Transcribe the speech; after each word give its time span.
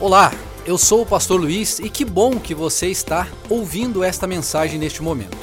Olá, 0.00 0.30
eu 0.64 0.78
sou 0.78 1.02
o 1.02 1.06
pastor 1.06 1.40
Luiz 1.40 1.80
e 1.80 1.90
que 1.90 2.04
bom 2.04 2.38
que 2.38 2.54
você 2.54 2.86
está 2.86 3.26
ouvindo 3.50 4.04
esta 4.04 4.28
mensagem 4.28 4.78
neste 4.78 5.02
momento. 5.02 5.36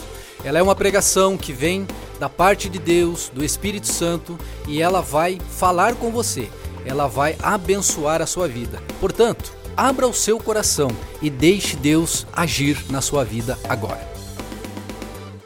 Ela 0.46 0.60
é 0.60 0.64
uma 0.64 0.74
pregação 0.74 1.38
que 1.38 1.52
vem 1.52 1.86
da 2.22 2.30
parte 2.30 2.70
de 2.70 2.80
Deus, 2.80 3.28
do 3.28 3.44
Espírito 3.44 3.88
Santo, 3.88 4.40
e 4.66 4.82
ela 4.82 5.02
vai 5.02 5.42
falar 5.42 5.98
com 5.98 6.10
você. 6.10 6.50
Ela 6.86 7.06
vai 7.06 7.36
abençoar 7.44 8.22
a 8.22 8.26
sua 8.26 8.48
vida. 8.48 8.82
Portanto, 9.02 9.54
abra 9.76 10.08
o 10.08 10.14
seu 10.14 10.40
coração 10.40 10.88
e 11.22 11.30
deixe 11.30 11.76
Deus 11.76 12.26
agir 12.32 12.90
na 12.90 13.02
sua 13.02 13.26
vida 13.26 13.60
agora. 13.68 14.10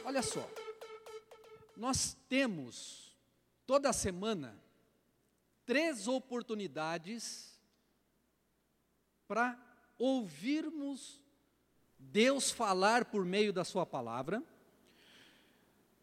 Olha 0.05 0.21
só, 0.21 0.47
nós 1.75 2.15
temos 2.29 3.17
toda 3.65 3.91
semana 3.91 4.53
três 5.65 6.07
oportunidades 6.07 7.58
para 9.29 9.57
ouvirmos 9.99 11.21
Deus 11.99 12.49
falar 12.49 13.05
por 13.05 13.23
meio 13.23 13.53
da 13.53 13.63
Sua 13.63 13.85
palavra. 13.85 14.41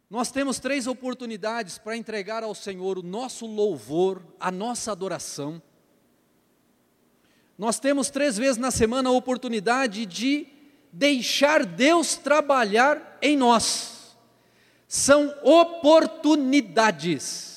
Nós 0.08 0.30
temos 0.30 0.60
três 0.60 0.86
oportunidades 0.86 1.76
para 1.76 1.96
entregar 1.96 2.44
ao 2.44 2.54
Senhor 2.54 2.96
o 2.96 3.02
nosso 3.02 3.44
louvor, 3.44 4.24
a 4.38 4.52
nossa 4.52 4.92
adoração. 4.92 5.60
Nós 7.58 7.80
temos 7.80 8.10
três 8.10 8.38
vezes 8.38 8.58
na 8.58 8.70
semana 8.70 9.08
a 9.08 9.12
oportunidade 9.12 10.06
de 10.06 10.46
deixar 10.92 11.66
Deus 11.66 12.14
trabalhar 12.14 13.18
em 13.20 13.36
nós. 13.36 14.16
São 14.86 15.34
oportunidades. 15.42 17.55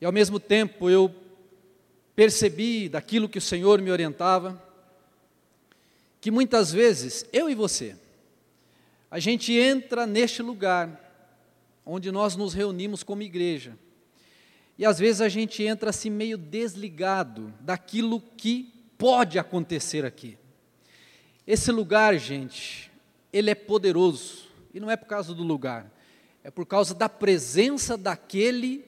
E 0.00 0.04
ao 0.04 0.12
mesmo 0.12 0.38
tempo 0.38 0.90
eu 0.90 1.14
percebi 2.14 2.88
daquilo 2.88 3.28
que 3.28 3.38
o 3.38 3.42
Senhor 3.42 3.80
me 3.80 3.90
orientava, 3.90 4.62
que 6.20 6.30
muitas 6.30 6.72
vezes, 6.72 7.24
eu 7.32 7.48
e 7.48 7.54
você, 7.54 7.94
a 9.10 9.18
gente 9.18 9.52
entra 9.52 10.06
neste 10.06 10.42
lugar 10.42 11.02
onde 11.84 12.10
nós 12.10 12.34
nos 12.34 12.52
reunimos 12.52 13.02
como 13.02 13.22
igreja, 13.22 13.78
e 14.78 14.84
às 14.84 14.98
vezes 14.98 15.20
a 15.20 15.28
gente 15.28 15.62
entra 15.62 15.90
assim 15.90 16.10
meio 16.10 16.36
desligado 16.36 17.52
daquilo 17.60 18.20
que 18.20 18.72
pode 18.98 19.38
acontecer 19.38 20.04
aqui. 20.04 20.36
Esse 21.46 21.70
lugar, 21.70 22.18
gente, 22.18 22.90
ele 23.32 23.50
é 23.50 23.54
poderoso, 23.54 24.48
e 24.74 24.80
não 24.80 24.90
é 24.90 24.96
por 24.96 25.06
causa 25.06 25.32
do 25.32 25.42
lugar, 25.42 25.90
é 26.42 26.50
por 26.50 26.66
causa 26.66 26.94
da 26.94 27.08
presença 27.08 27.96
daquele 27.96 28.84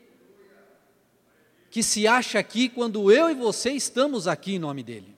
que 1.70 1.82
se 1.82 2.06
acha 2.06 2.38
aqui 2.38 2.68
quando 2.68 3.12
eu 3.12 3.30
e 3.30 3.34
você 3.34 3.70
estamos 3.70 4.26
aqui 4.26 4.54
em 4.54 4.58
nome 4.58 4.82
dele. 4.82 5.16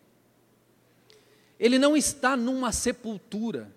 Ele 1.59 1.79
não 1.79 1.97
está 1.97 2.37
numa 2.37 2.73
sepultura, 2.73 3.71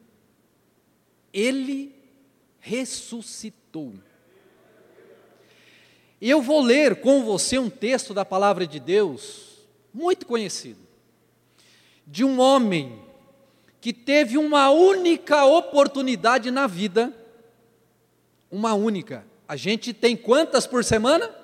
ele 1.34 1.94
ressuscitou. 2.60 3.94
Eu 6.22 6.42
vou 6.42 6.62
ler 6.62 7.02
com 7.02 7.26
você 7.26 7.60
um 7.60 7.70
texto 7.70 8.14
da 8.14 8.24
palavra 8.24 8.66
de 8.66 8.80
Deus, 8.80 9.58
muito 9.94 10.26
conhecido, 10.26 10.80
de 12.08 12.24
um 12.24 12.40
homem 12.40 13.02
que 13.82 13.92
teve 13.92 14.38
uma 14.38 14.70
única 14.70 15.44
oportunidade 15.44 16.50
na 16.50 16.66
vida, 16.66 17.14
uma 18.50 18.74
única. 18.74 19.26
A 19.46 19.58
gente 19.58 19.92
tem 19.92 20.16
quantas 20.16 20.66
por 20.66 20.86
semana? 20.86 21.43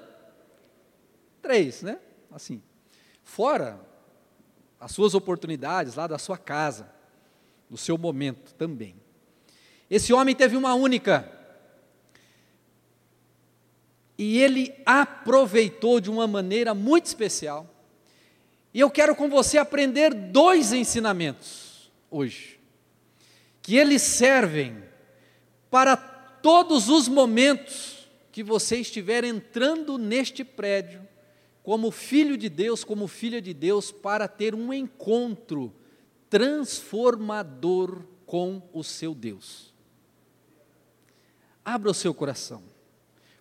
Três, 1.42 1.82
né? 1.82 2.00
Assim. 2.32 2.62
Fora 3.23 3.80
as 4.80 4.92
suas 4.92 5.14
oportunidades 5.14 5.95
lá 5.95 6.08
da 6.08 6.18
sua 6.18 6.38
casa, 6.38 6.90
do 7.70 7.77
seu 7.77 7.98
momento 7.98 8.54
também. 8.54 8.95
Esse 9.89 10.14
homem 10.14 10.36
teve 10.36 10.55
uma 10.55 10.73
única. 10.73 11.30
E 14.17 14.39
ele 14.39 14.73
aproveitou 14.86 16.00
de 16.00 16.10
uma 16.10 16.27
maneira 16.27 16.73
muito 16.73 17.08
especial. 17.08 17.67
E 18.73 18.80
eu 18.80 18.89
quero 18.89 19.16
com 19.16 19.30
você 19.30 19.58
aprender 19.58 20.14
dois 20.14 20.71
ensinamentos 20.71 21.92
hoje, 22.10 22.60
que 23.61 23.76
eles 23.76 24.02
servem 24.02 24.83
para 25.70 25.98
todos 25.98 26.88
os 26.89 27.08
momentos 27.08 28.08
que 28.32 28.44
você 28.44 28.77
estiver 28.77 29.23
entrando 29.23 29.98
neste 29.98 30.44
prédio 30.44 31.08
como 31.70 31.92
filho 31.92 32.36
de 32.36 32.50
Deus, 32.50 32.84
como 32.84 33.08
filha 33.08 33.40
de 33.40 33.54
Deus, 33.54 33.92
para 33.92 34.28
ter 34.28 34.56
um 34.56 34.74
encontro 34.74 35.72
transformador 36.28 38.02
com 38.26 38.68
o 38.74 38.84
seu 38.84 39.14
Deus. 39.14 39.72
Abra 41.64 41.92
o 41.92 41.94
seu 41.94 42.12
coração, 42.12 42.64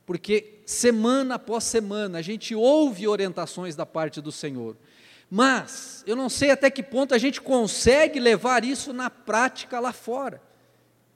porque 0.04 0.60
semana 0.66 1.36
após 1.36 1.64
semana 1.64 2.18
a 2.18 2.20
gente 2.20 2.54
ouve 2.54 3.08
orientações 3.08 3.74
da 3.74 3.86
parte 3.86 4.20
do 4.20 4.30
Senhor, 4.30 4.76
mas 5.30 6.04
eu 6.06 6.14
não 6.14 6.28
sei 6.28 6.50
até 6.50 6.70
que 6.70 6.82
ponto 6.82 7.14
a 7.14 7.18
gente 7.18 7.40
consegue 7.40 8.20
levar 8.20 8.62
isso 8.62 8.92
na 8.92 9.08
prática 9.08 9.80
lá 9.80 9.94
fora. 9.94 10.42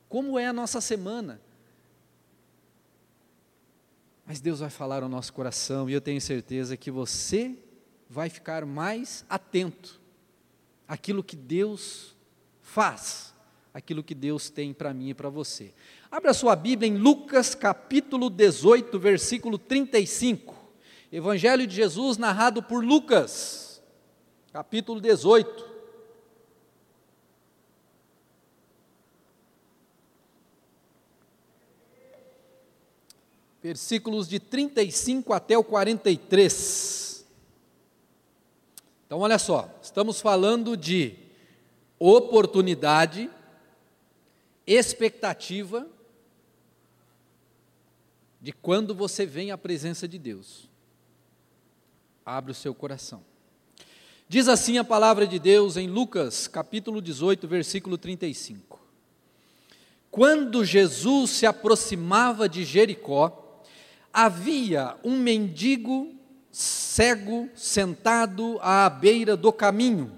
Como 0.09 0.39
é 0.39 0.47
a 0.47 0.53
nossa 0.55 0.81
semana? 0.81 1.43
Mas 4.33 4.41
Deus 4.41 4.61
vai 4.61 4.71
falar 4.71 5.03
ao 5.03 5.11
nosso 5.11 5.31
coração 5.31 5.91
e 5.91 5.93
eu 5.93 6.01
tenho 6.01 6.19
certeza 6.19 6.75
que 6.75 6.91
você 6.91 7.55
vai 8.09 8.31
ficar 8.31 8.65
mais 8.65 9.27
atento 9.29 10.01
àquilo 10.89 11.23
que 11.23 11.37
Deus 11.37 12.17
faz, 12.63 13.35
aquilo 13.75 14.03
que 14.03 14.15
Deus 14.15 14.49
tem 14.49 14.73
para 14.73 14.95
mim 14.95 15.11
e 15.11 15.15
para 15.15 15.29
você. 15.29 15.75
Abra 16.11 16.33
sua 16.33 16.57
Bíblia 16.57 16.91
em 16.91 16.97
Lucas 16.97 17.55
capítulo 17.55 18.31
18, 18.31 18.99
versículo 18.99 19.59
35. 19.59 20.55
Evangelho 21.13 21.67
de 21.67 21.75
Jesus 21.75 22.17
narrado 22.17 22.63
por 22.63 22.83
Lucas, 22.83 23.83
capítulo 24.51 24.99
18. 24.99 25.72
Versículos 33.63 34.29
de 34.29 34.41
35 34.41 35.33
até 35.33 35.57
o 35.57 35.63
43. 35.63 37.25
Então, 39.07 39.21
olha 39.21 39.39
só, 39.39 39.71
estamos 39.81 40.21
falando 40.21 40.77
de 40.77 41.15
oportunidade, 41.99 43.31
expectativa 44.67 45.87
de 48.41 48.53
quando 48.53 48.95
você 48.95 49.25
vem 49.25 49.53
à 49.53 49.59
presença 49.59 50.09
de 50.09 50.19
Deus. 50.19 50.69
Abre 52.27 52.51
o 52.51 52.55
seu 52.55 52.75
coração. 52.75 53.23
Diz 54.29 54.49
assim 54.49 54.79
a 54.79 54.85
palavra 54.85 55.27
de 55.27 55.39
Deus 55.39 55.77
em 55.77 55.89
Lucas, 55.89 56.49
capítulo 56.49 57.01
18, 57.01 57.47
versículo 57.47 57.97
35. 57.97 58.81
Quando 60.11 60.65
Jesus 60.65 61.31
se 61.31 61.47
aproximava 61.47 62.49
de 62.49 62.65
Jericó, 62.65 63.42
havia 64.13 64.97
um 65.03 65.17
mendigo 65.17 66.15
cego 66.51 67.49
sentado 67.55 68.59
à 68.61 68.89
beira 68.91 69.37
do 69.37 69.53
caminho. 69.53 70.13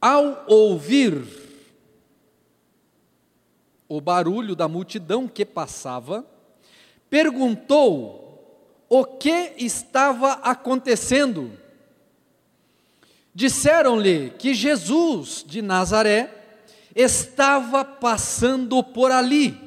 Ao 0.00 0.44
ouvir 0.48 1.22
o 3.88 4.00
barulho 4.00 4.56
da 4.56 4.66
multidão 4.66 5.28
que 5.28 5.44
passava, 5.44 6.26
perguntou 7.08 8.24
o 8.88 9.04
que 9.04 9.52
estava 9.56 10.32
acontecendo. 10.32 11.52
Disseram-lhe 13.34 14.30
que 14.30 14.52
Jesus 14.52 15.44
de 15.46 15.62
Nazaré 15.62 16.30
estava 16.94 17.84
passando 17.84 18.82
por 18.82 19.10
ali. 19.10 19.63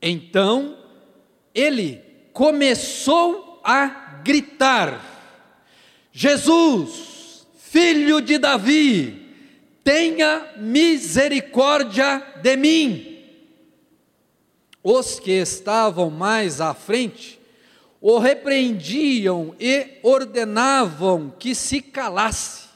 Então 0.00 0.76
ele 1.54 2.02
começou 2.32 3.60
a 3.64 4.20
gritar: 4.22 5.00
Jesus, 6.12 7.46
filho 7.58 8.20
de 8.20 8.38
Davi, 8.38 9.28
tenha 9.82 10.54
misericórdia 10.56 12.20
de 12.42 12.56
mim. 12.56 13.18
Os 14.82 15.18
que 15.18 15.32
estavam 15.32 16.10
mais 16.10 16.60
à 16.60 16.72
frente 16.72 17.38
o 18.00 18.18
repreendiam 18.18 19.54
e 19.58 19.98
ordenavam 20.02 21.32
que 21.36 21.54
se 21.54 21.82
calasse, 21.82 22.68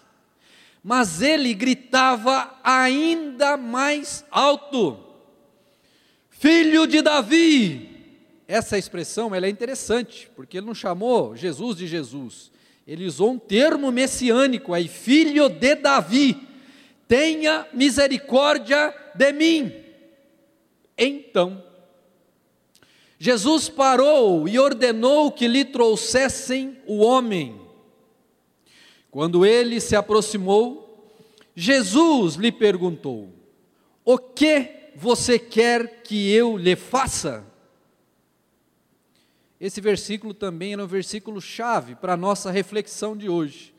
mas 0.82 1.22
ele 1.22 1.54
gritava 1.54 2.58
ainda 2.62 3.56
mais 3.56 4.24
alto: 4.30 4.98
Filho 6.42 6.88
de 6.88 7.00
Davi, 7.02 7.88
essa 8.48 8.76
expressão 8.76 9.32
ela 9.32 9.46
é 9.46 9.48
interessante, 9.48 10.28
porque 10.34 10.58
ele 10.58 10.66
não 10.66 10.74
chamou 10.74 11.36
Jesus 11.36 11.76
de 11.76 11.86
Jesus. 11.86 12.50
Ele 12.84 13.06
usou 13.06 13.30
um 13.30 13.38
termo 13.38 13.92
messiânico 13.92 14.74
aí, 14.74 14.88
filho 14.88 15.48
de 15.48 15.76
Davi. 15.76 16.36
Tenha 17.06 17.64
misericórdia 17.72 18.92
de 19.14 19.32
mim. 19.32 19.72
Então, 20.98 21.62
Jesus 23.20 23.68
parou 23.68 24.48
e 24.48 24.58
ordenou 24.58 25.30
que 25.30 25.46
lhe 25.46 25.64
trouxessem 25.64 26.76
o 26.88 27.04
homem. 27.04 27.60
Quando 29.12 29.46
ele 29.46 29.78
se 29.78 29.94
aproximou, 29.94 31.08
Jesus 31.54 32.34
lhe 32.34 32.50
perguntou: 32.50 33.28
O 34.04 34.18
que 34.18 34.81
você 34.96 35.38
quer 35.38 36.02
que 36.02 36.30
eu 36.32 36.56
lhe 36.56 36.76
faça? 36.76 37.44
Esse 39.60 39.80
versículo 39.80 40.34
também 40.34 40.72
é 40.72 40.76
um 40.78 40.86
versículo 40.86 41.40
chave 41.40 41.94
para 41.94 42.14
a 42.14 42.16
nossa 42.16 42.50
reflexão 42.50 43.16
de 43.16 43.28
hoje. 43.28 43.72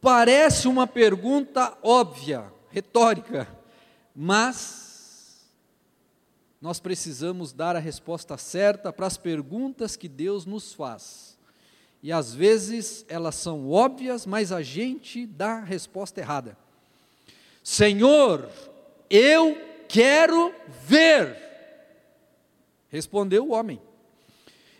Parece 0.00 0.66
uma 0.66 0.86
pergunta 0.86 1.78
óbvia, 1.82 2.52
retórica, 2.70 3.48
mas 4.14 5.46
nós 6.60 6.80
precisamos 6.80 7.52
dar 7.52 7.76
a 7.76 7.78
resposta 7.78 8.36
certa 8.36 8.92
para 8.92 9.06
as 9.06 9.16
perguntas 9.16 9.96
que 9.96 10.08
Deus 10.08 10.44
nos 10.44 10.72
faz. 10.72 11.38
E 12.02 12.10
às 12.10 12.34
vezes 12.34 13.04
elas 13.08 13.34
são 13.36 13.70
óbvias, 13.70 14.26
mas 14.26 14.50
a 14.50 14.62
gente 14.62 15.26
dá 15.26 15.58
a 15.58 15.64
resposta 15.64 16.20
errada. 16.20 16.58
Senhor, 17.62 18.50
eu 19.08 19.56
quero 19.88 20.54
ver. 20.86 21.36
Respondeu 22.88 23.48
o 23.48 23.52
homem. 23.52 23.80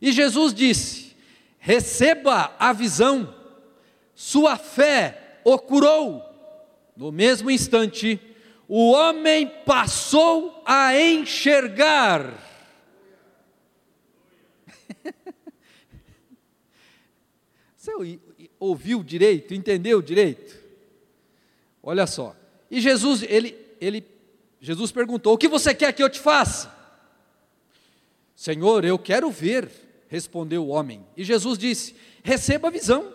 E 0.00 0.12
Jesus 0.12 0.52
disse: 0.54 1.14
receba 1.64 2.54
a 2.58 2.74
visão, 2.74 3.34
sua 4.14 4.58
fé 4.58 5.40
o 5.42 5.58
curou. 5.58 6.22
No 6.94 7.10
mesmo 7.10 7.50
instante, 7.50 8.20
o 8.68 8.90
homem 8.90 9.50
passou 9.64 10.62
a 10.66 10.94
enxergar. 10.94 12.38
Você 17.76 17.90
ouviu 18.60 19.02
direito, 19.02 19.54
entendeu 19.54 20.02
direito? 20.02 20.62
Olha 21.82 22.06
só. 22.06 22.36
E 22.70 22.78
Jesus, 22.80 23.22
ele, 23.22 23.56
ele, 23.80 24.02
Jesus 24.64 24.90
perguntou: 24.90 25.34
O 25.34 25.38
que 25.38 25.46
você 25.46 25.74
quer 25.74 25.92
que 25.92 26.02
eu 26.02 26.08
te 26.08 26.18
faça? 26.18 26.74
Senhor, 28.34 28.84
eu 28.84 28.98
quero 28.98 29.30
ver 29.30 29.70
respondeu 30.08 30.64
o 30.64 30.68
homem. 30.68 31.04
E 31.16 31.24
Jesus 31.24 31.58
disse: 31.58 31.96
Receba 32.22 32.68
a 32.68 32.70
visão, 32.70 33.12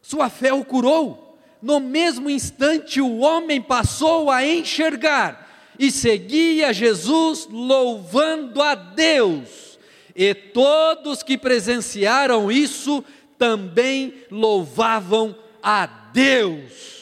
sua 0.00 0.30
fé 0.30 0.52
o 0.52 0.64
curou. 0.64 1.36
No 1.60 1.78
mesmo 1.78 2.30
instante, 2.30 3.00
o 3.00 3.18
homem 3.18 3.60
passou 3.60 4.30
a 4.30 4.46
enxergar 4.46 5.74
e 5.78 5.90
seguia 5.90 6.72
Jesus, 6.72 7.48
louvando 7.50 8.62
a 8.62 8.74
Deus. 8.74 9.78
E 10.14 10.32
todos 10.32 11.22
que 11.22 11.36
presenciaram 11.36 12.50
isso 12.50 13.04
também 13.36 14.14
louvavam 14.30 15.36
a 15.62 15.86
Deus. 15.86 17.01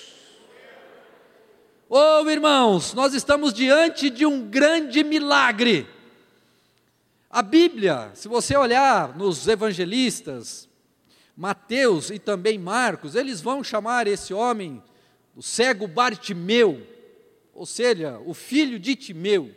Oh, 1.93 2.31
irmãos, 2.31 2.95
nós 2.95 3.15
estamos 3.15 3.53
diante 3.53 4.11
de 4.11 4.25
um 4.25 4.49
grande 4.49 5.03
milagre. 5.03 5.89
A 7.29 7.43
Bíblia, 7.43 8.13
se 8.15 8.29
você 8.29 8.57
olhar 8.57 9.19
nos 9.19 9.49
evangelistas, 9.49 10.69
Mateus 11.37 12.09
e 12.09 12.21
também 12.21 12.57
Marcos, 12.59 13.17
eles 13.17 13.41
vão 13.41 13.65
chamar 13.65 14.07
esse 14.07 14.33
homem 14.33 14.81
o 15.35 15.43
cego 15.43 15.89
Bartimeu, 15.89 16.81
ou 17.53 17.67
seja, 17.67 18.21
o 18.25 18.35
filho 18.35 18.79
de 18.79 18.95
Timeu. 18.95 19.53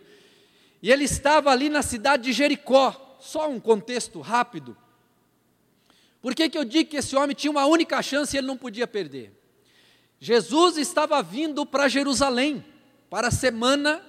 E 0.82 0.92
ele 0.92 1.04
estava 1.04 1.52
ali 1.52 1.70
na 1.70 1.84
cidade 1.84 2.24
de 2.24 2.34
Jericó, 2.34 3.16
só 3.20 3.48
um 3.48 3.60
contexto 3.60 4.20
rápido. 4.22 4.76
Por 6.20 6.34
que, 6.34 6.50
que 6.50 6.58
eu 6.58 6.66
digo 6.66 6.90
que 6.90 6.98
esse 6.98 7.16
homem 7.16 7.36
tinha 7.36 7.52
uma 7.52 7.68
única 7.68 8.02
chance 8.02 8.36
e 8.36 8.40
ele 8.40 8.48
não 8.48 8.58
podia 8.58 8.88
perder? 8.88 9.43
Jesus 10.24 10.78
estava 10.78 11.22
vindo 11.22 11.66
para 11.66 11.90
Jerusalém, 11.90 12.64
para 13.10 13.28
a 13.28 13.32
semana 13.32 14.02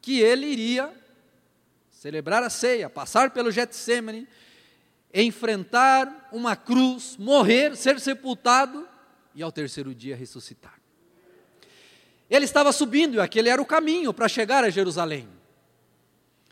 que 0.00 0.20
ele 0.20 0.46
iria 0.46 0.94
celebrar 1.90 2.44
a 2.44 2.48
ceia, 2.48 2.88
passar 2.88 3.30
pelo 3.30 3.50
Getsemane, 3.50 4.28
enfrentar 5.12 6.28
uma 6.30 6.54
cruz, 6.54 7.16
morrer, 7.18 7.76
ser 7.76 7.98
sepultado 7.98 8.86
e 9.34 9.42
ao 9.42 9.50
terceiro 9.50 9.92
dia 9.92 10.14
ressuscitar. 10.14 10.80
Ele 12.30 12.44
estava 12.44 12.70
subindo 12.70 13.16
e 13.16 13.20
aquele 13.20 13.48
era 13.48 13.60
o 13.60 13.66
caminho 13.66 14.14
para 14.14 14.28
chegar 14.28 14.62
a 14.62 14.70
Jerusalém. 14.70 15.28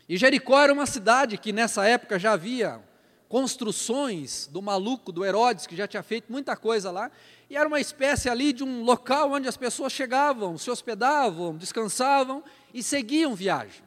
E 0.09 0.17
Jericó 0.17 0.59
era 0.59 0.73
uma 0.73 0.85
cidade 0.85 1.37
que 1.37 1.53
nessa 1.53 1.87
época 1.87 2.19
já 2.19 2.33
havia 2.33 2.83
construções 3.29 4.47
do 4.47 4.61
maluco, 4.61 5.13
do 5.13 5.23
Herodes, 5.23 5.65
que 5.65 5.77
já 5.77 5.87
tinha 5.87 6.03
feito 6.03 6.31
muita 6.31 6.57
coisa 6.57 6.91
lá, 6.91 7.09
e 7.49 7.55
era 7.55 7.67
uma 7.67 7.79
espécie 7.79 8.29
ali 8.29 8.51
de 8.51 8.63
um 8.63 8.83
local 8.83 9.31
onde 9.31 9.47
as 9.47 9.57
pessoas 9.57 9.93
chegavam, 9.93 10.57
se 10.57 10.69
hospedavam, 10.71 11.55
descansavam 11.55 12.43
e 12.73 12.81
seguiam 12.81 13.35
viagem. 13.35 13.83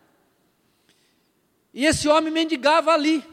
E 1.75 1.85
esse 1.85 2.09
homem 2.09 2.33
mendigava 2.33 2.93
ali. 2.93 3.25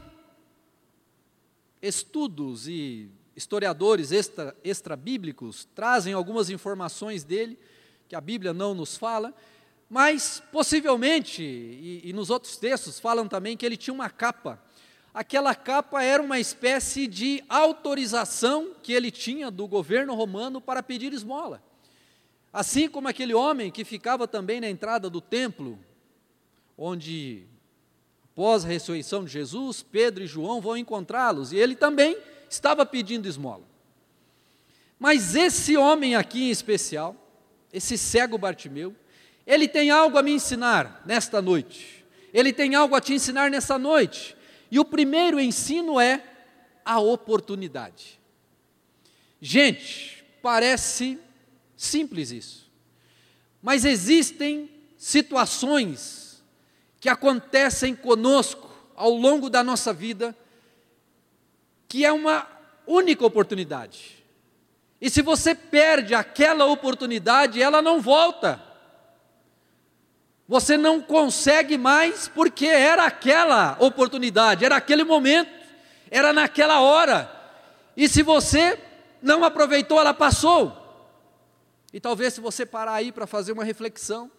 Estudos 1.81 2.67
e 2.67 3.09
historiadores 3.35 4.11
extra, 4.11 4.55
extra-bíblicos 4.63 5.67
trazem 5.75 6.13
algumas 6.13 6.49
informações 6.49 7.23
dele, 7.23 7.59
que 8.07 8.15
a 8.15 8.21
Bíblia 8.21 8.53
não 8.53 8.73
nos 8.73 8.97
fala, 8.97 9.33
mas 9.89 10.41
possivelmente, 10.51 11.43
e, 11.43 12.01
e 12.03 12.13
nos 12.13 12.29
outros 12.29 12.57
textos 12.57 12.99
falam 12.99 13.27
também 13.27 13.55
que 13.55 13.65
ele 13.65 13.77
tinha 13.77 13.93
uma 13.93 14.09
capa. 14.09 14.59
Aquela 15.15 15.55
capa 15.55 16.03
era 16.03 16.21
uma 16.21 16.39
espécie 16.39 17.07
de 17.07 17.43
autorização 17.49 18.75
que 18.83 18.93
ele 18.93 19.09
tinha 19.09 19.49
do 19.49 19.67
governo 19.67 20.13
romano 20.13 20.61
para 20.61 20.83
pedir 20.83 21.11
esmola. 21.11 21.63
Assim 22.53 22.87
como 22.87 23.07
aquele 23.07 23.33
homem 23.33 23.71
que 23.71 23.83
ficava 23.83 24.27
também 24.27 24.61
na 24.61 24.69
entrada 24.69 25.09
do 25.09 25.19
templo, 25.19 25.79
onde 26.77 27.47
Após 28.35 28.65
a 28.65 28.67
ressurreição 28.67 29.23
de 29.23 29.31
Jesus, 29.31 29.81
Pedro 29.81 30.21
e 30.21 30.27
João 30.27 30.59
vão 30.59 30.75
encontrá-los 30.75 31.53
e 31.53 31.55
ele 31.55 31.73
também 31.73 32.17
estava 32.49 32.85
pedindo 32.85 33.29
esmola. 33.29 33.63
Mas 34.99 35.35
esse 35.35 35.77
homem 35.77 36.17
aqui 36.17 36.49
em 36.49 36.49
especial, 36.49 37.15
esse 37.71 37.97
cego 37.97 38.37
Bartimeu, 38.37 38.93
ele 39.47 39.69
tem 39.69 39.89
algo 39.89 40.17
a 40.17 40.21
me 40.21 40.33
ensinar 40.33 41.01
nesta 41.05 41.41
noite. 41.41 42.05
Ele 42.33 42.51
tem 42.51 42.75
algo 42.75 42.93
a 42.93 42.99
te 42.99 43.13
ensinar 43.13 43.49
nessa 43.49 43.79
noite. 43.79 44.35
E 44.71 44.79
o 44.79 44.85
primeiro 44.85 45.39
ensino 45.39 45.99
é 45.99 46.23
a 46.83 46.99
oportunidade. 46.99 48.19
Gente, 49.41 50.23
parece 50.41 51.19
simples 51.75 52.31
isso. 52.31 52.71
Mas 53.61 53.85
existem 53.85 54.69
situações 54.97 56.43
que 56.99 57.09
acontecem 57.09 57.95
conosco 57.95 58.69
ao 58.95 59.11
longo 59.11 59.49
da 59.49 59.63
nossa 59.63 59.93
vida, 59.93 60.35
que 61.87 62.05
é 62.05 62.11
uma 62.11 62.47
única 62.87 63.25
oportunidade. 63.25 64.23
E 64.99 65.09
se 65.09 65.21
você 65.21 65.53
perde 65.53 66.15
aquela 66.15 66.65
oportunidade, 66.65 67.61
ela 67.61 67.81
não 67.81 68.01
volta. 68.01 68.63
Você 70.47 70.77
não 70.77 71.01
consegue 71.01 71.77
mais 71.77 72.27
porque 72.27 72.67
era 72.67 73.05
aquela 73.05 73.75
oportunidade, 73.79 74.63
era 74.63 74.75
aquele 74.75 75.03
momento, 75.03 75.49
era 76.11 76.31
naquela 76.31 76.81
hora. 76.81 77.31
E 77.97 78.07
se 78.07 78.21
você 78.21 78.79
não 79.21 79.43
aproveitou, 79.43 79.99
ela 79.99 80.13
passou. 80.13 80.81
E 81.91 81.99
talvez 81.99 82.33
se 82.33 82.41
você 82.41 82.65
parar 82.65 82.93
aí 82.93 83.11
para 83.11 83.25
fazer 83.25 83.53
uma 83.53 83.63
reflexão, 83.63 84.29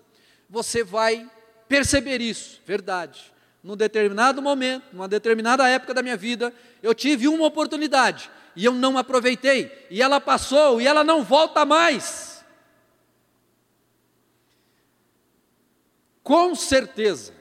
você 0.48 0.84
vai 0.84 1.28
perceber 1.68 2.20
isso, 2.20 2.60
verdade. 2.64 3.32
Num 3.62 3.76
determinado 3.76 4.40
momento, 4.40 4.84
numa 4.92 5.08
determinada 5.08 5.68
época 5.68 5.92
da 5.92 6.02
minha 6.02 6.16
vida, 6.16 6.54
eu 6.82 6.94
tive 6.94 7.26
uma 7.26 7.46
oportunidade 7.46 8.30
e 8.54 8.64
eu 8.64 8.72
não 8.72 8.96
aproveitei, 8.96 9.86
e 9.90 10.00
ela 10.00 10.20
passou 10.20 10.80
e 10.80 10.86
ela 10.86 11.02
não 11.02 11.24
volta 11.24 11.64
mais. 11.64 12.35
Com 16.26 16.56
certeza, 16.56 17.32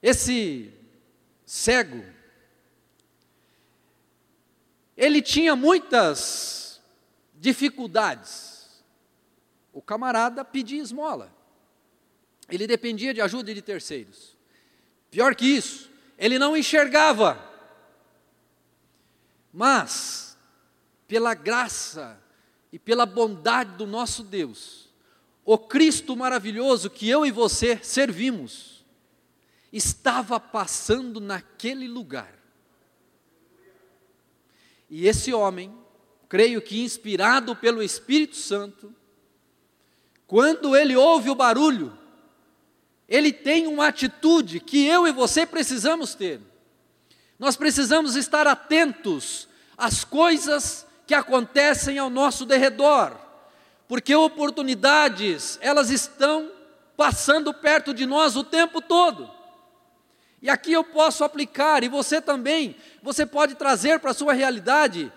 esse 0.00 0.72
cego, 1.44 2.02
ele 4.96 5.20
tinha 5.20 5.54
muitas 5.54 6.80
dificuldades 7.34 8.82
o 9.74 9.82
camarada 9.82 10.42
pedia 10.42 10.80
esmola. 10.80 11.30
Ele 12.48 12.66
dependia 12.66 13.12
de 13.12 13.20
ajuda 13.20 13.52
de 13.52 13.60
terceiros. 13.60 14.34
Pior 15.10 15.34
que 15.34 15.44
isso, 15.44 15.90
ele 16.16 16.38
não 16.38 16.56
enxergava. 16.56 17.38
Mas, 19.52 20.34
pela 21.06 21.34
graça 21.34 22.18
e 22.72 22.78
pela 22.78 23.04
bondade 23.04 23.76
do 23.76 23.86
nosso 23.86 24.24
Deus, 24.24 24.79
o 25.52 25.58
Cristo 25.58 26.14
maravilhoso 26.14 26.88
que 26.88 27.08
eu 27.08 27.26
e 27.26 27.32
você 27.32 27.76
servimos, 27.82 28.84
estava 29.72 30.38
passando 30.38 31.18
naquele 31.18 31.88
lugar. 31.88 32.32
E 34.88 35.08
esse 35.08 35.34
homem, 35.34 35.76
creio 36.28 36.62
que 36.62 36.84
inspirado 36.84 37.56
pelo 37.56 37.82
Espírito 37.82 38.36
Santo, 38.36 38.94
quando 40.24 40.76
ele 40.76 40.94
ouve 40.94 41.30
o 41.30 41.34
barulho, 41.34 41.98
ele 43.08 43.32
tem 43.32 43.66
uma 43.66 43.88
atitude 43.88 44.60
que 44.60 44.86
eu 44.86 45.04
e 45.04 45.10
você 45.10 45.44
precisamos 45.44 46.14
ter. 46.14 46.40
Nós 47.40 47.56
precisamos 47.56 48.14
estar 48.14 48.46
atentos 48.46 49.48
às 49.76 50.04
coisas 50.04 50.86
que 51.08 51.12
acontecem 51.12 51.98
ao 51.98 52.08
nosso 52.08 52.46
derredor, 52.46 53.29
porque 53.90 54.14
oportunidades, 54.14 55.58
elas 55.60 55.90
estão 55.90 56.48
passando 56.96 57.52
perto 57.52 57.92
de 57.92 58.06
nós 58.06 58.36
o 58.36 58.44
tempo 58.44 58.80
todo. 58.80 59.28
E 60.40 60.48
aqui 60.48 60.72
eu 60.72 60.84
posso 60.84 61.24
aplicar, 61.24 61.82
e 61.82 61.88
você 61.88 62.20
também, 62.20 62.76
você 63.02 63.26
pode 63.26 63.56
trazer 63.56 63.98
para 63.98 64.12
a 64.12 64.14
sua 64.14 64.32
realidade 64.32 65.12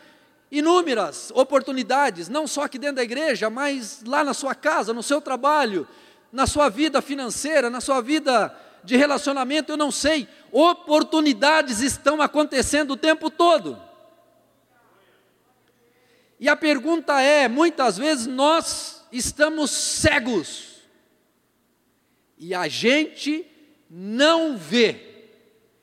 inúmeras 0.51 1.31
oportunidades, 1.35 2.27
não 2.27 2.47
só 2.47 2.63
aqui 2.63 2.79
dentro 2.79 2.95
da 2.95 3.03
igreja, 3.03 3.47
mas 3.47 4.01
lá 4.07 4.23
na 4.23 4.33
sua 4.33 4.55
casa, 4.55 4.91
no 4.91 5.03
seu 5.03 5.21
trabalho, 5.21 5.87
na 6.31 6.47
sua 6.47 6.67
vida 6.67 6.99
financeira, 6.99 7.69
na 7.69 7.79
sua 7.79 8.01
vida 8.01 8.59
de 8.83 8.97
relacionamento, 8.97 9.71
eu 9.71 9.77
não 9.77 9.91
sei, 9.91 10.27
oportunidades 10.51 11.79
estão 11.79 12.19
acontecendo 12.23 12.93
o 12.93 12.97
tempo 12.97 13.29
todo. 13.29 13.79
E 16.39 16.49
a 16.49 16.55
pergunta 16.55 17.21
é: 17.21 17.47
muitas 17.47 17.97
vezes 17.97 18.27
nós 18.27 19.05
estamos 19.11 19.71
cegos 19.71 20.73
e 22.37 22.53
a 22.53 22.67
gente 22.67 23.45
não 23.89 24.57
vê, 24.57 25.29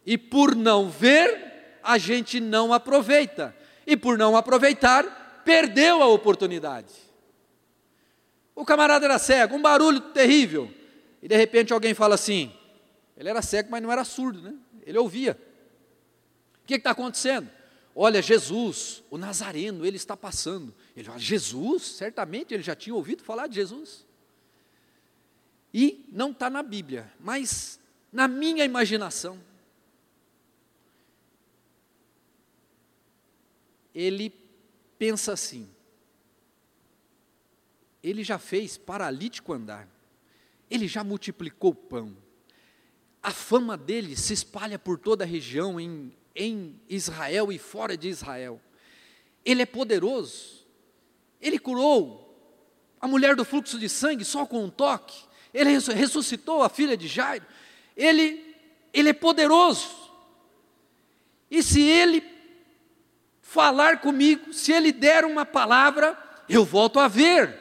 e 0.05 0.19
por 0.19 0.55
não 0.55 0.91
ver, 0.91 1.79
a 1.83 1.97
gente 1.97 2.41
não 2.41 2.73
aproveita, 2.73 3.57
e 3.87 3.97
por 3.97 4.19
não 4.19 4.37
aproveitar, 4.37 5.43
perdeu 5.45 6.03
a 6.03 6.07
oportunidade. 6.07 6.93
O 8.55 8.65
camarada 8.65 9.07
era 9.07 9.19
cego, 9.19 9.57
um 9.57 9.63
barulho 9.63 10.01
terrível. 10.01 10.71
E 11.23 11.29
de 11.29 11.37
repente 11.37 11.73
alguém 11.73 11.95
fala 11.95 12.15
assim: 12.15 12.53
ele 13.17 13.29
era 13.29 13.41
cego, 13.41 13.71
mas 13.71 13.83
não 13.83 13.91
era 13.91 14.05
surdo, 14.05 14.43
né? 14.43 14.55
Ele 14.85 14.99
ouvia. 14.99 15.39
O 16.63 16.67
que 16.67 16.75
está 16.75 16.91
acontecendo? 16.91 17.49
Olha, 17.95 18.23
Jesus, 18.23 19.03
o 19.11 19.19
Nazareno, 19.19 19.85
ele 19.85 19.97
está 19.97 20.17
passando. 20.17 20.75
Ele 20.97 21.05
fala, 21.05 21.19
Jesus? 21.19 21.83
Certamente 21.83 22.55
ele 22.55 22.63
já 22.63 22.75
tinha 22.75 22.95
ouvido 22.95 23.23
falar 23.23 23.47
de 23.47 23.57
Jesus. 23.57 24.07
E 25.73 26.05
não 26.11 26.31
está 26.31 26.49
na 26.49 26.63
Bíblia, 26.63 27.13
mas 27.19 27.81
na 28.13 28.27
minha 28.27 28.65
imaginação. 28.65 29.41
Ele 33.95 34.33
pensa 34.99 35.33
assim: 35.33 35.69
ele 38.03 38.23
já 38.25 38.39
fez 38.39 38.77
paralítico 38.77 39.53
andar, 39.53 39.89
ele 40.71 40.87
já 40.87 41.03
multiplicou 41.05 41.75
pão. 41.75 42.17
A 43.23 43.31
fama 43.31 43.77
dele 43.77 44.17
se 44.17 44.33
espalha 44.33 44.79
por 44.79 44.99
toda 44.99 45.25
a 45.25 45.27
região, 45.27 45.79
em, 45.79 46.13
em 46.35 46.81
Israel 46.89 47.53
e 47.53 47.59
fora 47.59 47.97
de 47.97 48.09
Israel. 48.09 48.61
Ele 49.45 49.63
é 49.63 49.67
poderoso, 49.67 50.67
ele 51.41 51.59
curou 51.59 52.27
a 53.01 53.09
mulher 53.09 53.35
do 53.35 53.45
fluxo 53.45 53.79
de 53.79 53.89
sangue 53.89 54.25
só 54.25 54.45
com 54.45 54.65
um 54.65 54.71
toque, 54.71 55.25
ele 55.53 55.71
ressuscitou 55.71 56.63
a 56.63 56.69
filha 56.69 56.97
de 56.97 57.09
Jairo, 57.09 57.45
ele, 57.97 58.57
ele 58.93 59.09
é 59.09 59.15
poderoso. 59.15 59.89
E 61.51 61.63
se 61.63 61.83
ele 61.83 62.23
falar 63.41 64.01
comigo, 64.01 64.53
se 64.55 64.73
ele 64.73 64.93
der 64.93 65.25
uma 65.25 65.45
palavra, 65.45 66.17
eu 66.49 66.65
volto 66.65 67.01
a 67.01 67.09
ver. 67.09 67.59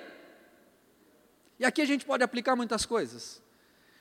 E 1.60 1.66
aqui 1.66 1.82
a 1.82 1.86
gente 1.86 2.06
pode 2.06 2.24
aplicar 2.24 2.56
muitas 2.56 2.86
coisas. 2.86 3.42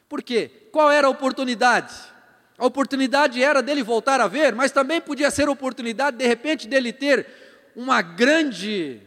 Por 0.09 0.23
quê? 0.23 0.51
Qual 0.73 0.91
era 0.91 1.07
a 1.07 1.11
oportunidade? 1.11 1.95
A 2.57 2.67
oportunidade 2.67 3.43
era 3.43 3.63
dele 3.63 3.83
voltar 3.83 4.21
a 4.21 4.27
ver, 4.27 4.55
mas 4.55 4.73
também 4.73 5.01
podia 5.01 5.31
ser 5.31 5.49
a 5.49 5.51
oportunidade, 5.51 6.17
de 6.17 6.27
repente, 6.27 6.67
dele 6.67 6.93
ter 6.93 7.27
uma 7.77 8.03
grande 8.03 9.01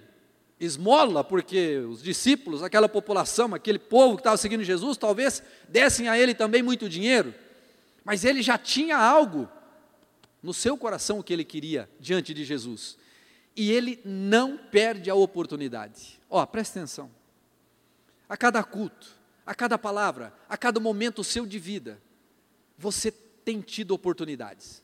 esmola, 0.60 1.24
porque 1.24 1.77
os 1.79 2.01
discípulos, 2.01 2.63
aquela 2.63 2.88
população, 2.88 3.53
aquele 3.53 3.79
povo 3.79 4.15
que 4.15 4.22
estava 4.22 4.38
seguindo 4.38 4.63
Jesus, 4.63 4.96
talvez 4.96 5.41
dessem 5.67 6.08
a 6.08 6.17
ele 6.17 6.34
também 6.34 6.62
muito 6.62 6.88
dinheiro, 6.88 7.34
mas 8.05 8.24
ele 8.24 8.41
já 8.41 8.58
tinha 8.58 8.96
algo 8.96 9.50
no 10.41 10.53
seu 10.53 10.77
coração 10.77 11.22
que 11.22 11.34
ele 11.34 11.43
queria 11.43 11.89
diante 12.00 12.34
de 12.34 12.46
Jesus. 12.46 12.98
E 13.55 13.72
ele 13.72 14.00
não 14.05 14.58
perde 14.58 15.10
a 15.10 15.15
oportunidade. 15.15 16.20
Ó, 16.29 16.41
oh, 16.41 16.48
presta 16.48 16.79
atenção 16.79 17.12
a 18.29 18.38
cada 18.38 18.63
culto, 18.63 19.20
a 19.45 19.55
cada 19.55 19.77
palavra, 19.77 20.33
a 20.48 20.57
cada 20.57 20.79
momento 20.79 21.24
seu 21.24 21.45
de 21.45 21.60
vida, 21.60 22.01
você 22.77 23.12
tem 23.12 23.62
tido 23.62 23.91
oportunidades. 23.91 24.81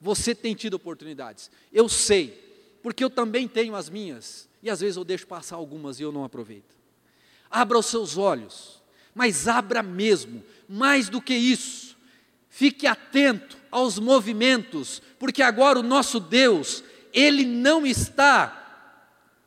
Você 0.00 0.34
tem 0.34 0.54
tido 0.54 0.74
oportunidades. 0.74 1.50
Eu 1.72 1.88
sei, 1.88 2.78
porque 2.82 3.02
eu 3.02 3.10
também 3.10 3.48
tenho 3.48 3.74
as 3.74 3.88
minhas, 3.88 4.48
e 4.62 4.70
às 4.70 4.80
vezes 4.80 4.96
eu 4.96 5.04
deixo 5.04 5.26
passar 5.26 5.56
algumas 5.56 5.98
e 5.98 6.02
eu 6.02 6.12
não 6.12 6.24
aproveito. 6.24 6.76
Abra 7.50 7.78
os 7.78 7.86
seus 7.86 8.16
olhos, 8.16 8.82
mas 9.14 9.48
abra 9.48 9.82
mesmo, 9.82 10.44
mais 10.68 11.08
do 11.08 11.20
que 11.20 11.34
isso. 11.34 11.96
Fique 12.48 12.86
atento 12.86 13.56
aos 13.70 13.98
movimentos, 13.98 15.02
porque 15.18 15.42
agora 15.42 15.78
o 15.78 15.82
nosso 15.82 16.20
Deus, 16.20 16.82
ele 17.12 17.44
não 17.44 17.86
está 17.86 18.57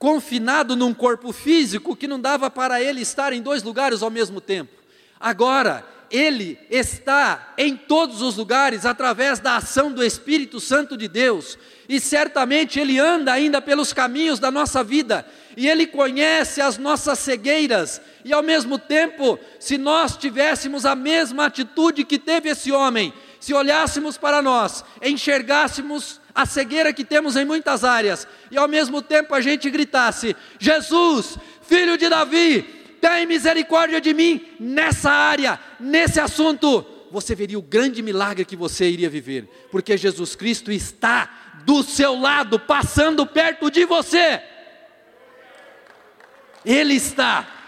confinado 0.02 0.76
num 0.76 0.96
corpo 0.96 1.32
físico 1.32 1.96
que 1.96 2.08
não 2.08 2.20
dava 2.20 2.50
para 2.50 2.82
ele 2.82 3.02
estar 3.02 3.34
em 3.34 3.40
dois 3.40 3.62
lugares 3.62 4.02
ao 4.02 4.10
mesmo 4.10 4.42
tempo. 4.42 4.72
Agora, 5.20 5.86
ele 6.10 6.58
está 6.72 7.54
em 7.56 7.78
todos 7.78 8.20
os 8.24 8.36
lugares 8.36 8.84
através 8.84 9.40
da 9.40 9.58
ação 9.58 9.92
do 9.92 10.04
Espírito 10.04 10.60
Santo 10.60 10.98
de 10.98 11.08
Deus, 11.08 11.56
e 11.88 12.00
certamente 12.00 12.80
ele 12.80 12.98
anda 12.98 13.32
ainda 13.32 13.62
pelos 13.62 13.94
caminhos 13.94 14.40
da 14.40 14.50
nossa 14.50 14.84
vida, 14.84 15.24
e 15.56 15.70
ele 15.70 15.86
conhece 15.86 16.62
as 16.62 16.80
nossas 16.80 17.20
cegueiras, 17.20 18.02
e 18.26 18.34
ao 18.34 18.42
mesmo 18.42 18.80
tempo, 18.80 19.38
se 19.60 19.78
nós 19.78 20.18
tivéssemos 20.18 20.84
a 20.84 20.96
mesma 20.96 21.46
atitude 21.46 22.04
que 22.06 22.18
teve 22.18 22.50
esse 22.50 22.72
homem, 22.72 23.14
se 23.40 23.54
olhássemos 23.54 24.18
para 24.18 24.42
nós, 24.42 24.84
enxergássemos 25.00 26.21
a 26.34 26.46
cegueira 26.46 26.94
que 26.94 27.04
temos 27.04 27.36
em 27.36 27.46
muitas 27.46 27.84
áreas, 27.84 28.28
e 28.50 28.58
ao 28.58 28.68
mesmo 28.68 29.02
tempo 29.02 29.34
a 29.34 29.42
gente 29.42 29.70
gritasse: 29.70 30.36
Jesus, 30.60 31.38
filho 31.62 31.98
de 31.98 32.10
Davi, 32.10 32.62
tem 33.02 33.26
misericórdia 33.26 34.00
de 34.00 34.14
mim 34.14 34.46
nessa 34.60 35.12
área, 35.12 35.60
nesse 35.80 36.20
assunto, 36.20 36.86
você 37.12 37.36
veria 37.36 37.60
o 37.60 37.62
grande 37.62 38.02
milagre 38.02 38.46
que 38.46 38.56
você 38.56 38.90
iria 38.90 39.10
viver, 39.10 39.68
porque 39.72 39.98
Jesus 39.98 40.36
Cristo 40.36 40.72
está 40.72 41.30
do 41.66 41.84
seu 41.84 42.20
lado, 42.20 42.60
passando 42.60 43.26
perto 43.26 43.70
de 43.70 43.86
você. 43.86 44.42
Ele 46.66 46.94
está. 46.94 47.61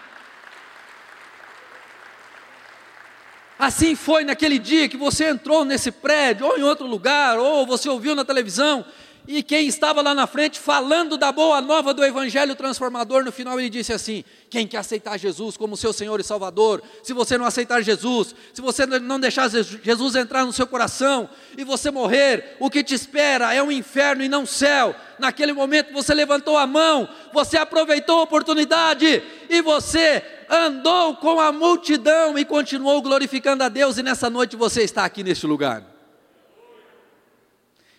Assim 3.58 3.94
foi 3.94 4.24
naquele 4.24 4.58
dia 4.58 4.88
que 4.88 4.96
você 4.96 5.28
entrou 5.28 5.64
nesse 5.64 5.90
prédio, 5.90 6.46
ou 6.46 6.58
em 6.58 6.62
outro 6.62 6.86
lugar, 6.86 7.38
ou 7.38 7.64
você 7.64 7.88
ouviu 7.88 8.14
na 8.14 8.24
televisão, 8.24 8.84
e 9.26 9.42
quem 9.42 9.66
estava 9.66 10.02
lá 10.02 10.14
na 10.14 10.26
frente 10.26 10.58
falando 10.58 11.16
da 11.16 11.32
boa 11.32 11.60
nova 11.60 11.94
do 11.94 12.04
Evangelho 12.04 12.54
transformador, 12.54 13.24
no 13.24 13.32
final 13.32 13.58
ele 13.58 13.70
disse 13.70 13.92
assim: 13.92 14.22
Quem 14.54 14.68
quer 14.68 14.76
aceitar 14.76 15.18
Jesus 15.18 15.56
como 15.56 15.76
seu 15.76 15.92
Senhor 15.92 16.20
e 16.20 16.22
Salvador, 16.22 16.80
se 17.02 17.12
você 17.12 17.36
não 17.36 17.44
aceitar 17.44 17.82
Jesus, 17.82 18.36
se 18.52 18.62
você 18.62 18.86
não 18.86 19.18
deixar 19.18 19.50
Jesus 19.50 20.14
entrar 20.14 20.44
no 20.44 20.52
seu 20.52 20.64
coração 20.64 21.28
e 21.58 21.64
você 21.64 21.90
morrer, 21.90 22.56
o 22.60 22.70
que 22.70 22.84
te 22.84 22.94
espera 22.94 23.52
é 23.52 23.60
um 23.60 23.72
inferno 23.72 24.22
e 24.22 24.28
não 24.28 24.46
céu. 24.46 24.94
Naquele 25.18 25.52
momento 25.52 25.92
você 25.92 26.14
levantou 26.14 26.56
a 26.56 26.68
mão, 26.68 27.08
você 27.32 27.56
aproveitou 27.56 28.20
a 28.20 28.22
oportunidade 28.22 29.24
e 29.50 29.60
você 29.60 30.22
andou 30.48 31.16
com 31.16 31.40
a 31.40 31.50
multidão 31.50 32.38
e 32.38 32.44
continuou 32.44 33.02
glorificando 33.02 33.64
a 33.64 33.68
Deus, 33.68 33.98
e 33.98 34.04
nessa 34.04 34.30
noite 34.30 34.54
você 34.54 34.84
está 34.84 35.04
aqui 35.04 35.24
neste 35.24 35.48
lugar. 35.48 35.82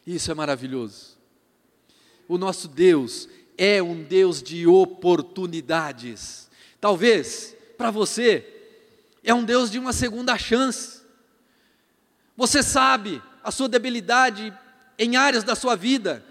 Isso 0.07 0.31
é 0.31 0.33
maravilhoso. 0.33 1.17
O 2.29 2.37
nosso 2.37 2.69
Deus 2.69 3.27
é 3.57 3.81
um 3.81 4.03
Deus 4.03 4.41
de 4.41 4.67
oportunidades. 4.67 6.49
Talvez 6.79 7.55
para 7.77 7.91
você 7.91 8.45
é 9.23 9.33
um 9.33 9.43
Deus 9.43 9.71
de 9.71 9.79
uma 9.79 9.93
segunda 9.93 10.37
chance. 10.37 11.01
Você 12.35 12.61
sabe 12.61 13.21
a 13.43 13.51
sua 13.51 13.69
debilidade 13.69 14.53
em 14.97 15.15
áreas 15.15 15.43
da 15.43 15.55
sua 15.55 15.75
vida, 15.75 16.23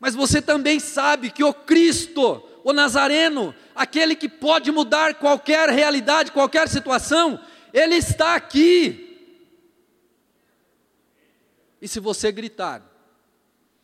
mas 0.00 0.14
você 0.14 0.40
também 0.40 0.78
sabe 0.78 1.30
que 1.30 1.42
o 1.42 1.52
Cristo, 1.52 2.42
o 2.64 2.72
Nazareno, 2.72 3.54
aquele 3.74 4.14
que 4.14 4.28
pode 4.28 4.70
mudar 4.70 5.14
qualquer 5.14 5.68
realidade, 5.68 6.32
qualquer 6.32 6.68
situação, 6.68 7.40
ele 7.72 7.96
está 7.96 8.34
aqui. 8.34 9.04
E 11.80 11.86
se 11.86 12.00
você 12.00 12.32
gritar, 12.32 12.82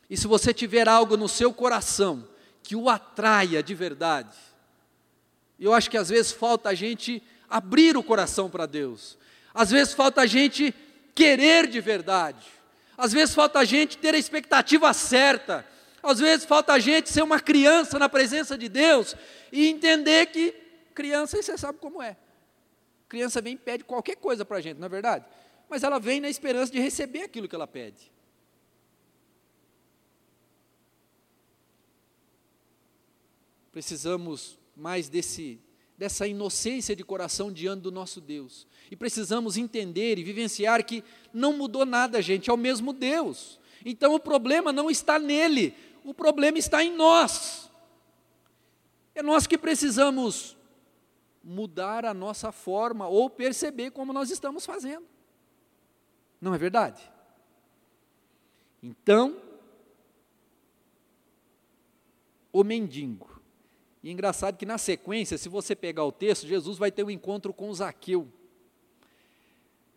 e 0.08 0.16
se 0.16 0.26
você 0.26 0.52
tiver 0.52 0.88
algo 0.88 1.16
no 1.16 1.28
seu 1.28 1.52
coração 1.52 2.28
que 2.64 2.74
o 2.74 2.88
atraia 2.88 3.62
de 3.62 3.74
verdade, 3.74 4.36
eu 5.60 5.72
acho 5.72 5.90
que 5.90 5.98
às 5.98 6.08
vezes 6.08 6.32
falta 6.32 6.70
a 6.70 6.74
gente 6.74 7.22
abrir 7.48 7.94
o 7.94 8.02
coração 8.02 8.48
para 8.48 8.64
Deus, 8.64 9.18
às 9.52 9.70
vezes 9.70 9.92
falta 9.92 10.22
a 10.22 10.26
gente 10.26 10.74
querer 11.14 11.68
de 11.68 11.78
verdade, 11.78 12.44
às 12.96 13.12
vezes 13.12 13.34
falta 13.34 13.58
a 13.58 13.64
gente 13.64 13.98
ter 13.98 14.14
a 14.14 14.18
expectativa 14.18 14.92
certa, 14.94 15.64
às 16.02 16.18
vezes 16.18 16.46
falta 16.46 16.72
a 16.72 16.78
gente 16.78 17.10
ser 17.10 17.22
uma 17.22 17.38
criança 17.38 17.98
na 17.98 18.08
presença 18.08 18.56
de 18.56 18.68
Deus 18.68 19.14
e 19.52 19.68
entender 19.68 20.26
que 20.26 20.54
criança, 20.94 21.40
você 21.40 21.58
sabe 21.58 21.78
como 21.78 22.02
é. 22.02 22.16
Criança 23.08 23.42
vem 23.42 23.54
e 23.54 23.58
pede 23.58 23.84
qualquer 23.84 24.16
coisa 24.16 24.42
para 24.42 24.56
a 24.56 24.60
gente, 24.62 24.78
não 24.78 24.86
é 24.86 24.88
verdade? 24.88 25.26
Mas 25.68 25.82
ela 25.82 26.00
vem 26.00 26.18
na 26.18 26.30
esperança 26.30 26.72
de 26.72 26.80
receber 26.80 27.22
aquilo 27.24 27.46
que 27.46 27.54
ela 27.54 27.66
pede. 27.66 28.10
Precisamos 33.74 34.56
mais 34.76 35.08
desse 35.08 35.60
dessa 35.98 36.28
inocência 36.28 36.94
de 36.94 37.02
coração 37.02 37.52
diante 37.52 37.82
do 37.82 37.90
nosso 37.90 38.20
Deus. 38.20 38.68
E 38.88 38.94
precisamos 38.94 39.56
entender 39.56 40.16
e 40.16 40.22
vivenciar 40.22 40.84
que 40.84 41.02
não 41.32 41.56
mudou 41.56 41.84
nada, 41.84 42.22
gente, 42.22 42.48
é 42.48 42.52
o 42.52 42.56
mesmo 42.56 42.92
Deus. 42.92 43.58
Então 43.84 44.14
o 44.14 44.20
problema 44.20 44.72
não 44.72 44.88
está 44.88 45.18
nele, 45.18 45.74
o 46.04 46.14
problema 46.14 46.56
está 46.56 46.84
em 46.84 46.94
nós. 46.94 47.68
É 49.12 49.24
nós 49.24 49.44
que 49.44 49.58
precisamos 49.58 50.56
mudar 51.42 52.04
a 52.04 52.14
nossa 52.14 52.52
forma 52.52 53.08
ou 53.08 53.28
perceber 53.28 53.90
como 53.90 54.12
nós 54.12 54.30
estamos 54.30 54.64
fazendo. 54.64 55.06
Não 56.40 56.54
é 56.54 56.58
verdade? 56.58 57.02
Então, 58.80 59.36
o 62.52 62.62
mendigo 62.62 63.33
e 64.04 64.10
é 64.10 64.12
engraçado 64.12 64.58
que 64.58 64.66
na 64.66 64.76
sequência, 64.76 65.38
se 65.38 65.48
você 65.48 65.74
pegar 65.74 66.04
o 66.04 66.12
texto, 66.12 66.46
Jesus 66.46 66.76
vai 66.76 66.92
ter 66.92 67.02
um 67.02 67.10
encontro 67.10 67.54
com 67.54 67.72
Zaqueu. 67.72 68.30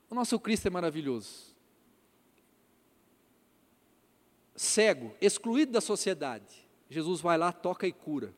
O 0.09 0.15
nosso 0.15 0.39
Cristo 0.39 0.65
é 0.65 0.69
maravilhoso. 0.69 1.53
Cego, 4.55 5.13
excluído 5.19 5.73
da 5.73 5.81
sociedade, 5.81 6.65
Jesus 6.89 7.19
vai 7.19 7.37
lá, 7.37 7.51
toca 7.51 7.85
e 7.85 7.91
cura. 7.91 8.33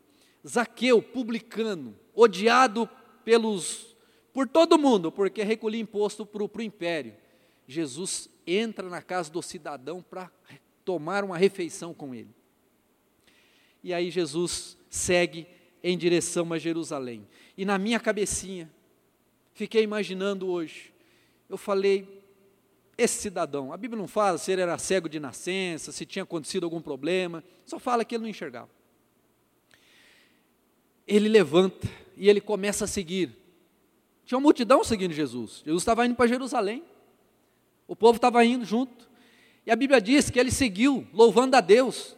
Zaqueu, 0.46 1.04
publicano, 1.04 1.96
odiado 2.16 2.90
pelos 3.24 3.96
por 4.34 4.48
todo 4.48 4.80
mundo, 4.80 5.12
porque 5.12 5.44
recolhia 5.44 5.82
imposto 5.82 6.26
para 6.26 6.42
o 6.44 6.62
império. 6.64 7.16
Jesus 7.68 8.28
entra 8.48 8.90
na 8.90 9.04
casa 9.04 9.30
do 9.30 9.44
cidadão 9.44 10.02
para 10.02 10.32
tomar 10.84 11.24
uma 11.24 11.38
refeição 11.38 11.94
com 11.94 12.16
ele. 12.16 12.34
E 13.84 13.94
aí 13.94 14.10
Jesus 14.10 14.76
segue 14.90 15.59
em 15.84 15.98
direção 15.98 16.52
a 16.54 16.58
Jerusalém. 16.58 17.28
E 17.58 17.66
na 17.66 17.78
minha 17.78 18.00
cabecinha, 18.00 18.70
fiquei 19.54 19.84
imaginando 19.84 20.48
hoje, 20.48 20.94
eu 21.50 21.58
falei, 21.58 22.24
esse 22.98 23.22
cidadão, 23.22 23.72
a 23.72 23.78
Bíblia 23.78 24.00
não 24.00 24.08
fala 24.08 24.38
se 24.38 24.52
ele 24.52 24.62
era 24.62 24.78
cego 24.78 25.08
de 25.08 25.20
nascença, 25.20 25.92
se 25.92 26.06
tinha 26.06 26.24
acontecido 26.24 26.66
algum 26.66 26.82
problema, 26.82 27.44
só 27.66 27.80
fala 27.80 28.04
que 28.04 28.16
ele 28.16 28.24
não 28.24 28.30
enxergava. 28.30 28.70
Ele 31.08 31.28
levanta 31.28 31.88
e 32.16 32.30
ele 32.30 32.42
começa 32.42 32.86
a 32.86 32.88
seguir. 32.88 33.36
Tinha 34.26 34.38
uma 34.38 34.44
multidão 34.44 34.84
seguindo 34.84 35.14
Jesus. 35.14 35.64
Jesus 35.66 35.82
estava 35.82 36.06
indo 36.06 36.14
para 36.14 36.28
Jerusalém. 36.28 36.84
O 37.88 37.96
povo 37.96 38.18
estava 38.18 38.46
indo 38.46 38.64
junto. 38.64 39.10
E 39.66 39.72
a 39.72 39.76
Bíblia 39.76 40.00
diz 40.00 40.30
que 40.30 40.40
ele 40.40 40.52
seguiu, 40.52 41.08
louvando 41.12 41.56
a 41.56 41.62
Deus. 41.62 42.16